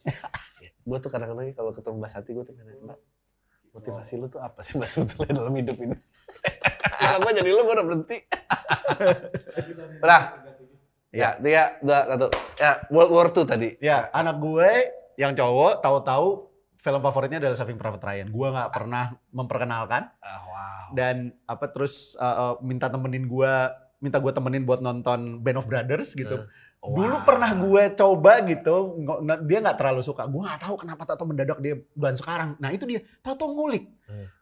[0.85, 2.99] gue tuh kadang-kadang kalau ketemu Mbak Sati gue tuh kayak Mbak
[3.71, 5.95] motivasi lu tuh apa sih Mbak sebetulnya dalam hidup ini?
[6.95, 8.17] Kalau gue jadi lu gue udah berhenti.
[9.99, 10.21] Udah.
[11.15, 12.27] Ya, tiga, dua, satu.
[12.59, 13.69] Ya, World War II tadi.
[13.79, 14.69] Ya, anak gue
[15.15, 18.27] yang cowok tahu-tahu film favoritnya adalah Saving Private Ryan.
[18.29, 20.85] Gue nggak pernah memperkenalkan Ah, wow.
[20.93, 23.53] dan apa terus uh, uh, minta temenin gue
[24.03, 26.45] minta gue temenin buat nonton Band of Brothers gitu.
[26.85, 29.01] Dulu pernah gue coba gitu,
[29.49, 30.29] dia nggak terlalu suka.
[30.29, 32.49] Gue nggak tahu kenapa tahu mendadak dia bulan sekarang.
[32.61, 33.89] Nah itu dia, tahu ngulik,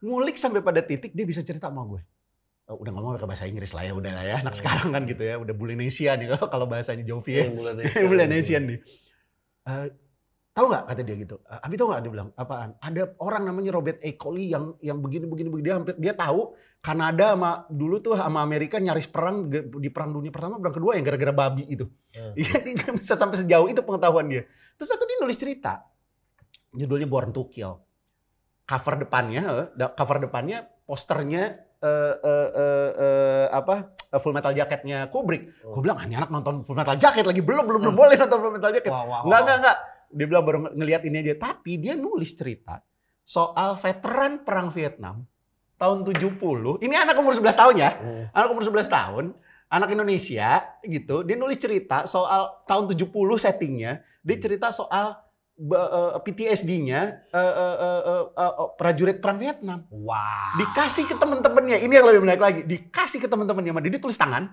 [0.03, 2.03] ngulik sampai pada titik dia bisa cerita sama gue.
[2.73, 4.35] Oh, udah ngomong pakai bahasa Inggris lah ya, udah lah ya.
[4.41, 4.61] Anak Hmm.
[4.65, 7.45] sekarang kan gitu ya, udah Bulinesian nih kalau kalau bahasanya Jovi ya.
[7.45, 7.73] Yang bulan
[8.09, 8.79] bulan Asian nih.
[9.63, 9.87] Eh,
[10.53, 11.35] tahu nggak kata dia gitu?
[11.45, 12.73] Eh, Abi tahu nggak dia bilang apaan?
[12.81, 14.17] Ada orang namanya Robert E.
[14.17, 18.43] Coley yang yang begini begini begini dia hampir dia tahu Kanada sama dulu tuh sama
[18.43, 21.85] Amerika nyaris perang di perang dunia pertama perang kedua yang gara-gara babi itu.
[22.11, 22.33] Hmm.
[22.41, 24.43] Dia dia bisa sampai sejauh itu pengetahuan dia.
[24.75, 25.85] Terus satu dia nulis cerita.
[26.73, 27.77] Judulnya Born to Kill.
[28.67, 35.59] Cover depannya, eh, cover depannya posternya eh, eh, eh, eh, apa Full Metal Jacketnya Kubrick.
[35.67, 35.75] Oh.
[35.75, 38.39] Gue bilang "Ah, ini anak nonton Full Metal Jacket lagi belum belum belum boleh nonton
[38.39, 38.91] Full Metal Jacket.
[38.93, 39.77] Wah, wah, Enggak enggak enggak.
[40.13, 41.35] Dia bilang baru ng- ngelihat ini aja.
[41.35, 42.79] Tapi dia nulis cerita
[43.23, 45.27] soal veteran perang Vietnam
[45.75, 46.79] tahun 70.
[46.79, 47.91] Ini anak umur 11 tahun ya.
[47.99, 48.23] Hmm.
[48.31, 49.25] Anak umur 11 tahun,
[49.67, 50.49] anak Indonesia
[50.85, 51.27] gitu.
[51.27, 53.99] Dia nulis cerita soal tahun 70 settingnya.
[54.23, 55.32] Dia cerita soal eh,
[56.23, 57.01] PTSD-nya
[57.31, 59.87] eh, eh, eh, eh, eh, prajurit perang Vietnam.
[59.87, 60.59] Wow.
[60.59, 61.79] Dikasih ke temen-temennya.
[61.79, 62.61] Ini yang lebih menarik lagi.
[62.67, 63.71] Dikasih ke temen-temennya.
[63.71, 64.43] sama Dia tulis tangan.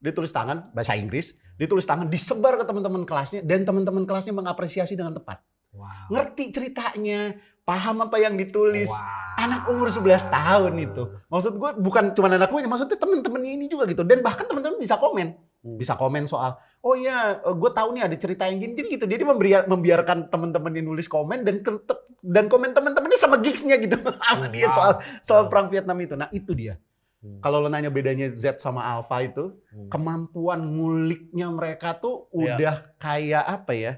[0.00, 1.36] Dia tulis tangan bahasa Inggris.
[1.58, 5.42] Dia tulis tangan disebar ke teman-teman kelasnya dan teman-teman kelasnya mengapresiasi dengan tepat.
[5.74, 6.10] Wow.
[6.14, 7.34] Ngerti ceritanya,
[7.66, 8.88] paham apa yang ditulis.
[8.88, 9.38] Wow.
[9.40, 11.02] Anak umur 11 tahun itu.
[11.28, 14.06] Maksud gue bukan cuma anak gue, maksudnya temen-temennya ini juga gitu.
[14.06, 15.34] Dan bahkan teman-teman bisa komen.
[15.60, 15.76] Hmm.
[15.76, 18.72] Bisa komen soal, oh iya gue tahu nih ada cerita yang gini.
[18.74, 19.04] Jadi gitu.
[19.04, 21.60] Dia memberi- membiarkan teman-temannya nulis komen dan
[22.20, 23.96] dan komen teman-temannya sama gigsnya gitu.
[24.28, 26.14] sama dia soal soal perang Vietnam itu.
[26.14, 26.80] Nah itu dia.
[27.20, 27.36] Hmm.
[27.38, 29.92] Kalau lo nanya bedanya Z sama Alpha itu, Hmm.
[29.92, 32.56] kemampuan nguliknya mereka tuh Iya.
[32.56, 33.92] udah kayak apa ya?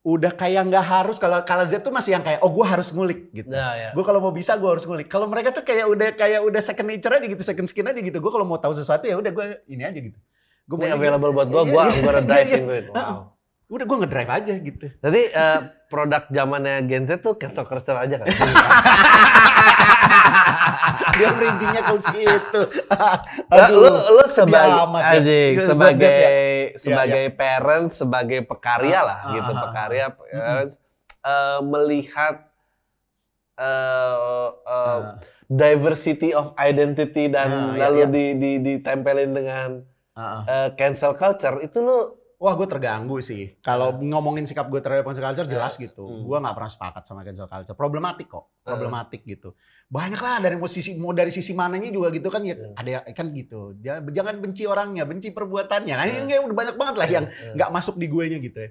[0.00, 3.32] Udah kayak nggak harus kalau kalau Z tuh masih yang kayak oh gue harus ngulik
[3.32, 3.48] gitu.
[3.48, 3.88] Nah, ya.
[3.92, 5.08] Gue kalau mau bisa gue harus ngulik.
[5.08, 8.16] Kalau mereka tuh kayak udah kayak udah second nature aja gitu, second skin aja gitu.
[8.16, 10.16] Gue kalau mau tahu sesuatu ya udah gue ini aja gitu.
[10.64, 12.78] Gue Ini available buat gua, gua Iya, gua iya, dive iya.
[12.80, 12.86] it.
[12.88, 13.36] Wow.
[13.68, 14.86] Udah gue ngedrive aja gitu.
[15.00, 15.58] Jadi eh,
[15.88, 18.26] produk zamannya Gen Z tuh cancel culture aja kan?
[21.14, 22.60] Dia bridgingnya ke situ.
[23.50, 24.84] Nah, lu lu sebagai ya.
[24.88, 25.28] Buat Z
[25.68, 26.20] sebagai
[26.74, 26.78] ya.
[26.80, 29.62] sebagai parents, sebagai pekarya Ah, lah ah, gitu, ah, ah.
[29.68, 30.74] pekarya parents
[31.24, 32.34] eh, melihat
[33.58, 35.00] eh, eh, Ah.
[35.44, 38.08] diversity of identity dan iya, lalu iya.
[38.08, 39.70] di, di ditempelin dengan
[40.14, 40.46] Ah.
[40.46, 41.98] eh, cancel culture itu lu
[42.34, 43.56] Wah gue terganggu sih.
[43.64, 46.04] Kalau ngomongin sikap gue terhadap cancel culture jelas gitu.
[46.04, 46.28] Hmm.
[46.28, 47.72] Gue nggak pernah sepakat sama cancel culture.
[47.72, 48.52] Problematik kok.
[48.60, 49.56] Problematik gitu.
[49.88, 52.76] Banyak lah dari mau sisi mau dari sisi mananya juga gitu kan ya Hmm.
[52.76, 53.72] ada kan gitu.
[53.80, 55.94] Jangan benci orangnya, benci perbuatannya.
[55.94, 56.20] Kan Hmm.
[56.26, 57.24] ini udah banyak banget lah yang
[57.56, 58.70] nggak masuk di gue nya gitu ya.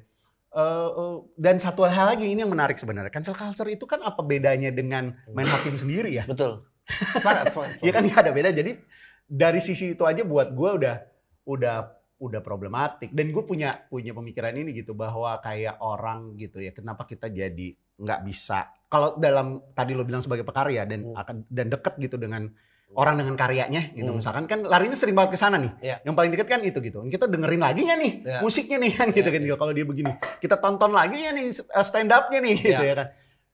[0.54, 3.10] Eh, eh, dan satu hal lagi ini yang menarik sebenarnya.
[3.10, 6.30] Cancel culture itu kan apa bedanya dengan main hakim sendiri ya?
[6.30, 6.68] betul.
[6.86, 7.80] Sepakat, sepakat.
[7.90, 8.50] Iya kan nggak ada beda.
[8.54, 8.78] Jadi
[9.26, 11.13] dari sisi itu aja buat gue udah
[11.44, 13.12] udah udah problematik.
[13.12, 16.72] Dan gue punya punya pemikiran ini gitu bahwa kayak orang gitu ya.
[16.72, 18.72] Kenapa kita jadi nggak bisa?
[18.88, 21.20] Kalau dalam tadi lo bilang sebagai pekarya dan Hmm.
[21.20, 22.48] akan dan deket gitu dengan
[22.94, 24.22] orang dengan karyanya gitu Hmm.
[24.22, 26.06] misalkan kan larinya sering banget ke sana nih Iya.
[26.06, 28.40] yang paling dekat kan itu gitu kita dengerin lagi nggak nih Iya.
[28.46, 31.50] musiknya nih kan gitu Iya, kan kalau dia begini kita tonton lagi ya nih
[31.82, 32.94] stand up-nya nih gitu Iya.
[32.94, 33.08] ya kan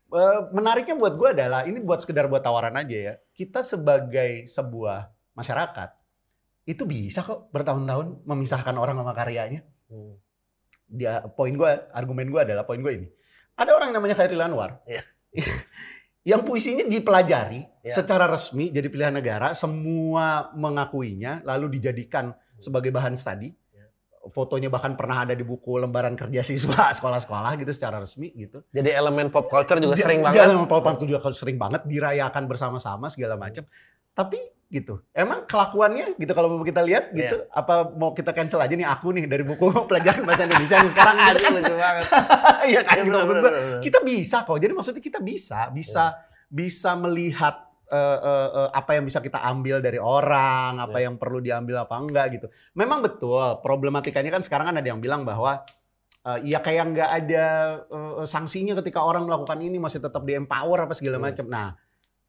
[0.09, 5.07] Eh, menariknya buat gue adalah ini buat sekedar buat tawaran aja ya kita sebagai sebuah
[5.31, 5.89] masyarakat
[6.69, 10.13] itu bisa kok bertahun-tahun memisahkan orang sama karyanya Hmm.
[10.85, 13.07] dia poin gue argumen gue adalah poin gue ini
[13.55, 15.01] ada orang namanya Khairil Anwar Iya.
[16.29, 17.93] yang puisinya dipelajari Iya.
[17.95, 23.89] secara resmi jadi pilihan negara semua mengakuinya lalu dijadikan sebagai bahan studi Iya.
[24.29, 28.89] fotonya bahkan pernah ada di buku lembaran kerja siswa sekolah-sekolah gitu secara resmi gitu Jadi
[28.91, 30.45] elemen pop culture juga Di- sering banget.
[30.45, 33.65] dalam Polpan juga sering banget dirayakan bersama-sama segala macam
[34.11, 34.37] tapi
[34.69, 37.49] gitu emang kelakuannya gitu kalau mau kita lihat gitu Iya.
[37.51, 41.15] apa mau kita cancel aja nih aku nih dari buku pelajaran bahasa Indonesia nih sekarang
[41.17, 42.05] gitu kan lucu banget.
[42.69, 43.51] Iya kan Iya, gitu bener, maksud bener, gua.
[43.51, 43.79] bener.
[43.81, 44.57] Kita bisa kok.
[44.57, 46.03] Jadi maksudnya kita bisa, bisa
[46.45, 47.55] bisa melihat
[47.87, 51.09] eh, eh, eh, apa yang bisa kita ambil dari orang, apa Iya.
[51.09, 52.45] yang perlu diambil apa enggak gitu.
[52.73, 55.65] Memang betul problematikanya kan sekarang kan ada yang bilang bahwa
[56.21, 57.45] eh, ya kayak nggak ada
[57.89, 61.49] eh, sanksinya ketika orang melakukan ini masih tetap di empower apa segala macam.
[61.49, 61.73] Nah,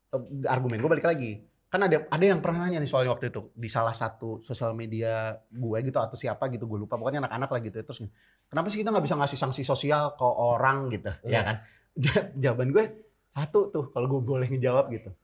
[0.08, 1.44] eh, argumen gue balik lagi.
[1.70, 5.30] Kan ada ada yang pernah nanya nih soalnya waktu itu di salah satu sosial media
[5.46, 8.02] gue gitu atau siapa gitu gue lupa pokoknya anak-anak lah gitu terus
[8.44, 11.30] kenapa sih kita nggak bisa ngasih sanksi sosial ke orang gitu Iya.
[11.30, 11.56] ya kan
[12.04, 12.84] Ja- jawaban gue
[13.26, 15.14] satu tuh kalau gue boleh ngejawab gitu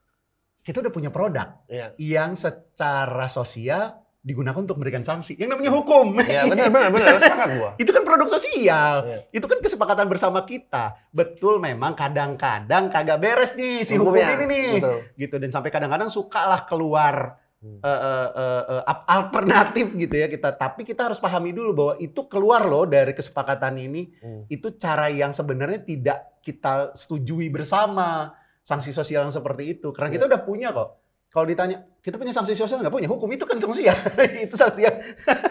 [0.63, 1.99] kita udah punya produk Iya.
[1.99, 5.39] yang secara sosial digunakan untuk memberikan sanksi.
[5.39, 6.19] Yang namanya hukum.
[6.19, 7.15] Iya, benar benar benar.
[7.15, 7.71] Sepakat gua.
[7.79, 8.95] itu kan produk sosial.
[9.07, 9.19] Iya.
[9.31, 10.99] itu kan kesepakatan bersama kita.
[11.09, 14.69] Betul memang kadang-kadang kagak beres nih si hukum Hukumnya, ini nih.
[14.77, 14.99] Betul.
[15.15, 15.35] gitu.
[15.39, 17.81] Dan sampai kadang-kadang suka lah keluar Hmm.
[17.81, 20.53] eh, eh, ap- alternatif gitu ya kita.
[20.53, 24.13] Tapi kita harus pahami dulu bahwa itu keluar loh dari kesepakatan ini.
[24.19, 24.45] Hmm.
[24.47, 29.89] itu cara yang sebenarnya tidak kita setujui bersama sanksi sosial yang seperti itu.
[29.89, 31.01] Karena kita udah punya kok.
[31.27, 33.95] Kalau ditanya kita punya sanksi sosial nggak punya hukum itu kan sanksi ya
[34.47, 34.95] itu sanksi yang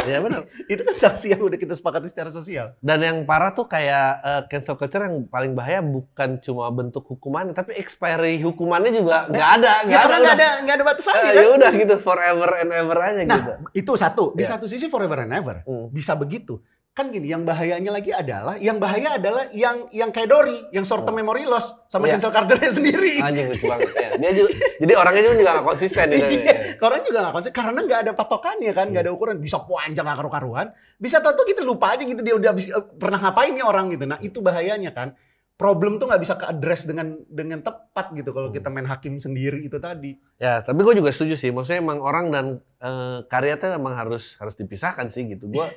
[0.02, 0.48] Iya benar.
[0.72, 4.42] itu kan sanksi yang udah kita sepakati secara sosial Dan yang parah tuh kayak eh,
[4.48, 9.74] cancel culture yang paling bahaya bukan cuma bentuk hukumannya, tapi expiry hukumannya juga nggak ada,
[9.82, 10.16] ya nggak ada.
[10.16, 13.52] nggak ada nggak ada batasannya kan ya udah gitu forever and ever aja Nah, gitu.
[13.76, 14.56] itu satu di Iya.
[14.56, 15.90] satu sisi forever and ever Hmm.
[15.90, 16.64] bisa begitu
[16.96, 21.04] kan gini yang bahayanya lagi adalah yang bahaya adalah yang yang kayak Dori yang short
[21.04, 22.16] term memory loss sama Iya.
[22.16, 23.92] cancel culture-nya sendiri Anjing lucu banget.
[23.92, 24.10] Ya.
[24.16, 26.24] Dia juga, jadi orangnya juga nggak konsisten gitu.
[26.40, 29.36] Iya, Orang juga nggak konsisten karena nggak ada patokannya kan, nggak ada ukuran.
[29.38, 33.20] Bisa panjang nggak karu-karuan, bisa tahu kita lupa aja gitu dia udah habis- eh, pernah
[33.20, 34.04] ngapain nih orang gitu.
[34.08, 35.20] Nah itu bahayanya kan.
[35.56, 39.80] Problem tuh nggak bisa ke-address dengan dengan tepat gitu kalau kita main hakim sendiri itu
[39.80, 40.16] tadi.
[40.36, 41.52] Ya, tapi gue juga setuju sih.
[41.52, 42.46] Maksudnya emang orang dan
[42.78, 45.48] eh, karya tuh emang harus harus dipisahkan sih gitu.
[45.48, 45.68] Gue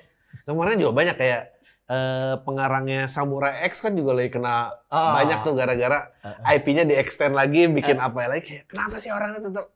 [0.44, 1.42] kemarin juga banyak kayak
[1.86, 5.16] eh, pengarangnya Samurai X kan juga lagi kena Ah.
[5.16, 9.36] banyak tuh gara-gara Ah, IP-nya di extend lagi, bikin apa lagi kayak kenapa sih orang
[9.36, 9.66] itu tuh?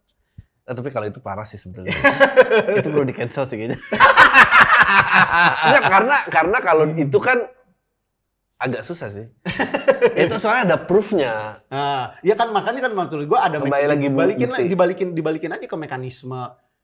[0.62, 1.90] Nah, tapi kalau itu parah sih sebetulnya.
[2.78, 3.80] itu perlu di cancel sih kayaknya.
[5.64, 7.38] Enggak, karena karena kalau itu kan
[8.56, 9.26] agak susah sih.
[10.14, 11.64] itu soalnya ada proof-nya.
[11.66, 14.68] Nah, ya kan makanya kan maksud gue ada Kembali lagi dibalikin bukti.
[14.68, 16.42] dibalikin dibalikin aja ke mekanisme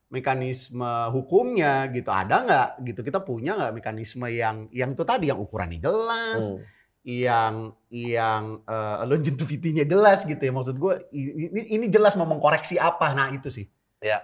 [0.08, 5.36] mekanisme hukumnya gitu ada nggak gitu kita punya nggak mekanisme yang yang itu tadi yang
[5.36, 6.64] ukurannya jelas Hmm.
[7.04, 7.54] yang
[7.88, 13.28] yang eh, longevity-nya jelas gitu ya maksud gue ini, ini jelas mau mengkoreksi apa nah
[13.28, 14.22] itu sih Ya.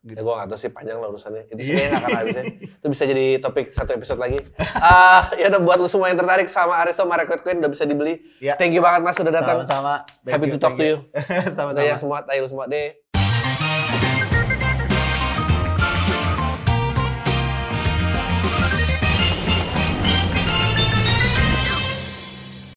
[0.00, 0.16] Gitu.
[0.16, 1.44] Ya gue gak tau sih panjang lah urusannya.
[1.46, 1.66] Itu Iya.
[1.66, 2.44] sebenarnya gak akan habisnya.
[2.78, 4.38] Itu bisa jadi topik satu episode lagi.
[4.74, 8.16] Ah, ya udah buat lu semua yang tertarik sama Aristo Marekot Queen udah bisa dibeli.
[8.38, 8.56] Ya.
[8.56, 9.60] Thank you banget Mas sudah datang.
[9.60, 10.96] sama-sama Thank Happy you, to talk thank to you.
[10.96, 11.52] you.
[11.58, 12.64] sama-sama ya semua, tayo semua.
[12.64, 13.09] Deh.